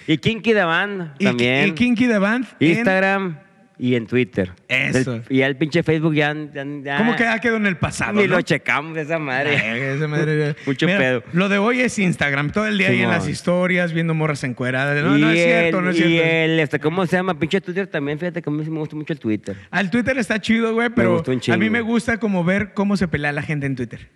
Y 0.08 0.18
Kinky 0.18 0.54
de 0.54 0.64
Band 0.64 1.16
también. 1.18 1.68
Y, 1.68 1.72
Kinky 1.74 2.08
the 2.08 2.18
Band. 2.18 2.44
en- 2.58 2.70
Instagram, 2.70 3.38
y 3.80 3.94
en 3.94 4.06
Twitter. 4.08 4.50
Eso. 4.66 5.12
Del- 5.12 5.22
y 5.28 5.36
ya 5.38 5.46
el 5.46 5.56
pinche 5.56 5.82
Facebook 5.84 6.14
ya... 6.14 6.34
ya, 6.52 6.64
ya- 6.82 6.96
¿Cómo 6.98 7.14
que 7.14 7.22
ya 7.22 7.38
quedó 7.40 7.56
en 7.56 7.66
el 7.66 7.76
pasado? 7.76 8.14
Ni 8.14 8.26
no? 8.26 8.34
lo 8.36 8.42
checamos 8.42 8.96
esa 8.98 9.18
madre. 9.20 9.56
Ay, 9.56 9.80
esa 9.96 10.08
madre- 10.08 10.56
Mucho 10.66 10.86
Mira, 10.86 10.98
pedo. 10.98 11.22
Lo 11.32 11.48
de 11.48 11.58
hoy 11.58 11.80
es 11.80 11.98
Instagram. 11.98 12.50
Todo 12.50 12.66
el 12.66 12.76
día 12.76 12.88
ahí 12.88 13.02
en 13.02 13.08
las 13.10 13.28
historias, 13.28 13.92
viendo 13.92 14.14
morras 14.14 14.42
encueradas. 14.44 15.00
No, 15.04 15.16
y 15.16 15.20
no 15.20 15.30
es 15.30 15.38
cierto, 15.44 15.78
el, 15.78 15.84
no 15.84 15.90
es 15.90 15.96
y 15.96 16.02
cierto. 16.02 16.28
el, 16.28 16.60
este, 16.60 16.78
¿cómo 16.80 17.06
se 17.06 17.16
llama? 17.16 17.38
Pinche 17.38 17.60
Twitter 17.60 17.86
también, 17.86 18.18
fíjate 18.18 18.42
que 18.42 18.50
a 18.50 18.52
mí 18.52 18.64
sí 18.64 18.70
me 18.70 18.78
gusta 18.80 18.96
mucho 18.96 19.12
el 19.12 19.20
Twitter. 19.20 19.56
Al 19.70 19.90
Twitter 19.90 20.18
está 20.18 20.40
chido, 20.40 20.74
güey, 20.74 20.90
pero 20.90 21.22
a 21.52 21.56
mí 21.56 21.70
me 21.70 21.80
gusta 21.80 22.18
como 22.18 22.42
ver 22.44 22.72
cómo 22.74 22.96
se 22.96 23.06
pelea 23.06 23.30
la 23.32 23.42
gente 23.42 23.66
en 23.66 23.76
Twitter. 23.76 24.08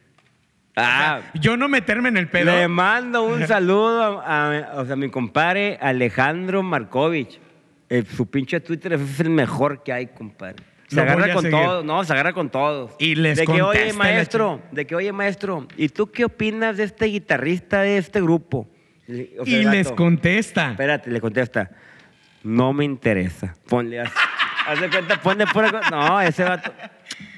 Ah, 0.74 1.20
Yo 1.34 1.56
no 1.58 1.68
meterme 1.68 2.08
en 2.08 2.16
el 2.16 2.28
pedo. 2.28 2.46
le 2.56 2.66
mando 2.66 3.22
un 3.24 3.46
saludo 3.46 4.20
a, 4.22 4.80
a 4.80 4.96
mi 4.96 5.10
compadre 5.10 5.78
Alejandro 5.80 6.62
Markovich. 6.62 7.38
Eh, 7.92 8.04
su 8.16 8.24
pinche 8.24 8.58
Twitter 8.58 8.94
es 8.94 9.20
el 9.20 9.28
mejor 9.28 9.82
que 9.82 9.92
hay, 9.92 10.06
compadre. 10.06 10.64
Se 10.88 10.96
Lo 10.96 11.02
voy 11.02 11.10
agarra 11.12 11.32
a 11.32 11.34
con 11.34 11.42
seguir. 11.42 11.58
todos, 11.58 11.84
no, 11.84 12.04
se 12.04 12.12
agarra 12.14 12.32
con 12.32 12.48
todos. 12.48 12.92
Y 12.98 13.16
les 13.16 13.36
De 13.36 13.42
que, 13.42 13.46
contesta 13.46 13.68
oye, 13.68 13.86
la 13.92 13.98
maestro, 13.98 14.62
de 14.72 14.86
que, 14.86 14.94
oye, 14.94 15.12
maestro, 15.12 15.68
¿y 15.76 15.90
tú 15.90 16.10
qué 16.10 16.24
opinas 16.24 16.78
de 16.78 16.84
este 16.84 17.04
guitarrista 17.04 17.82
de 17.82 17.98
este 17.98 18.22
grupo? 18.22 18.66
Y, 19.06 19.36
o 19.38 19.44
sea, 19.44 19.58
y 19.58 19.64
el 19.64 19.70
les 19.70 19.84
vato, 19.88 19.96
contesta. 19.96 20.70
Espérate, 20.70 21.10
le 21.10 21.20
contesta. 21.20 21.70
No 22.42 22.72
me 22.72 22.86
interesa. 22.86 23.54
Ponle 23.68 24.00
así. 24.00 24.12
Haz 24.66 24.80
de 24.80 24.88
cuenta, 24.88 25.20
ponle 25.20 25.46
pura 25.48 25.70
cosa. 25.70 25.90
No, 25.90 26.18
ese 26.18 26.44
vato. 26.44 26.72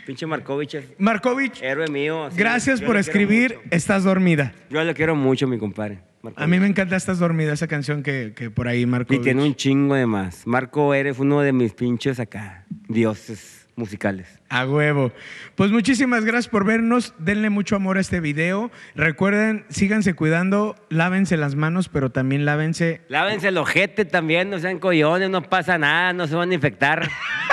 Pinche 0.06 0.24
Markovich 0.24 0.74
es 0.74 0.84
Markovich, 0.98 1.62
héroe 1.62 1.88
mío. 1.88 2.28
gracias 2.36 2.78
yo 2.78 2.86
por 2.86 2.94
lo 2.94 3.00
quiero 3.02 3.10
escribir 3.10 3.56
mucho. 3.56 3.68
Estás 3.72 4.04
dormida. 4.04 4.52
Yo 4.70 4.84
lo 4.84 4.94
quiero 4.94 5.16
mucho, 5.16 5.48
mi 5.48 5.58
compadre. 5.58 5.98
A 6.36 6.46
mí 6.46 6.58
me 6.60 6.66
encanta 6.66 6.96
Estás 6.96 7.18
dormida, 7.18 7.52
esa 7.52 7.66
canción 7.66 8.02
que, 8.02 8.32
que 8.34 8.50
por 8.50 8.68
ahí 8.68 8.82
Y 8.82 8.86
Markovich. 8.86 9.22
tiene 9.22 9.42
un 9.42 9.54
chingo 9.54 9.94
de 9.94 10.06
más. 10.06 10.46
Marco 10.46 10.94
eres 10.94 11.18
uno 11.18 11.40
de 11.40 11.52
mis 11.52 11.72
pinches 11.74 12.20
acá, 12.20 12.64
dioses 12.88 13.66
musicales. 13.76 14.28
A 14.48 14.66
huevo. 14.66 15.12
Pues 15.56 15.70
muchísimas 15.72 16.24
gracias 16.24 16.48
por 16.48 16.64
vernos. 16.64 17.12
Denle 17.18 17.50
mucho 17.50 17.74
amor 17.76 17.96
a 17.98 18.00
este 18.00 18.20
video. 18.20 18.70
Recuerden, 18.94 19.64
síganse 19.68 20.14
cuidando, 20.14 20.76
lávense 20.90 21.36
las 21.36 21.56
manos, 21.56 21.88
pero 21.88 22.10
también 22.10 22.44
lávense. 22.44 23.00
Lávense 23.08 23.48
el 23.48 23.58
ojete 23.58 24.04
también, 24.04 24.50
no 24.50 24.60
sean 24.60 24.78
collones, 24.78 25.28
no 25.30 25.42
pasa 25.42 25.76
nada, 25.78 26.12
no 26.12 26.26
se 26.28 26.36
van 26.36 26.50
a 26.52 26.54
infectar. 26.54 27.08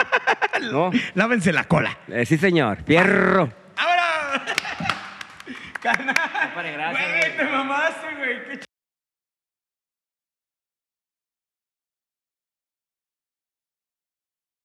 ¿No? 0.71 0.91
Lávense 1.15 1.51
la 1.51 1.63
cola. 1.63 1.97
Eh, 2.07 2.25
sí, 2.27 2.37
señor. 2.37 2.83
Fierro. 2.85 3.51
¡Ahora! 3.77 4.43
Carnal. 5.81 6.15
Gracias, 6.55 7.09
güey. 7.09 7.37
te 7.37 7.43
mamaste, 7.43 8.15
güey. 8.15 8.43
Qué 8.45 8.70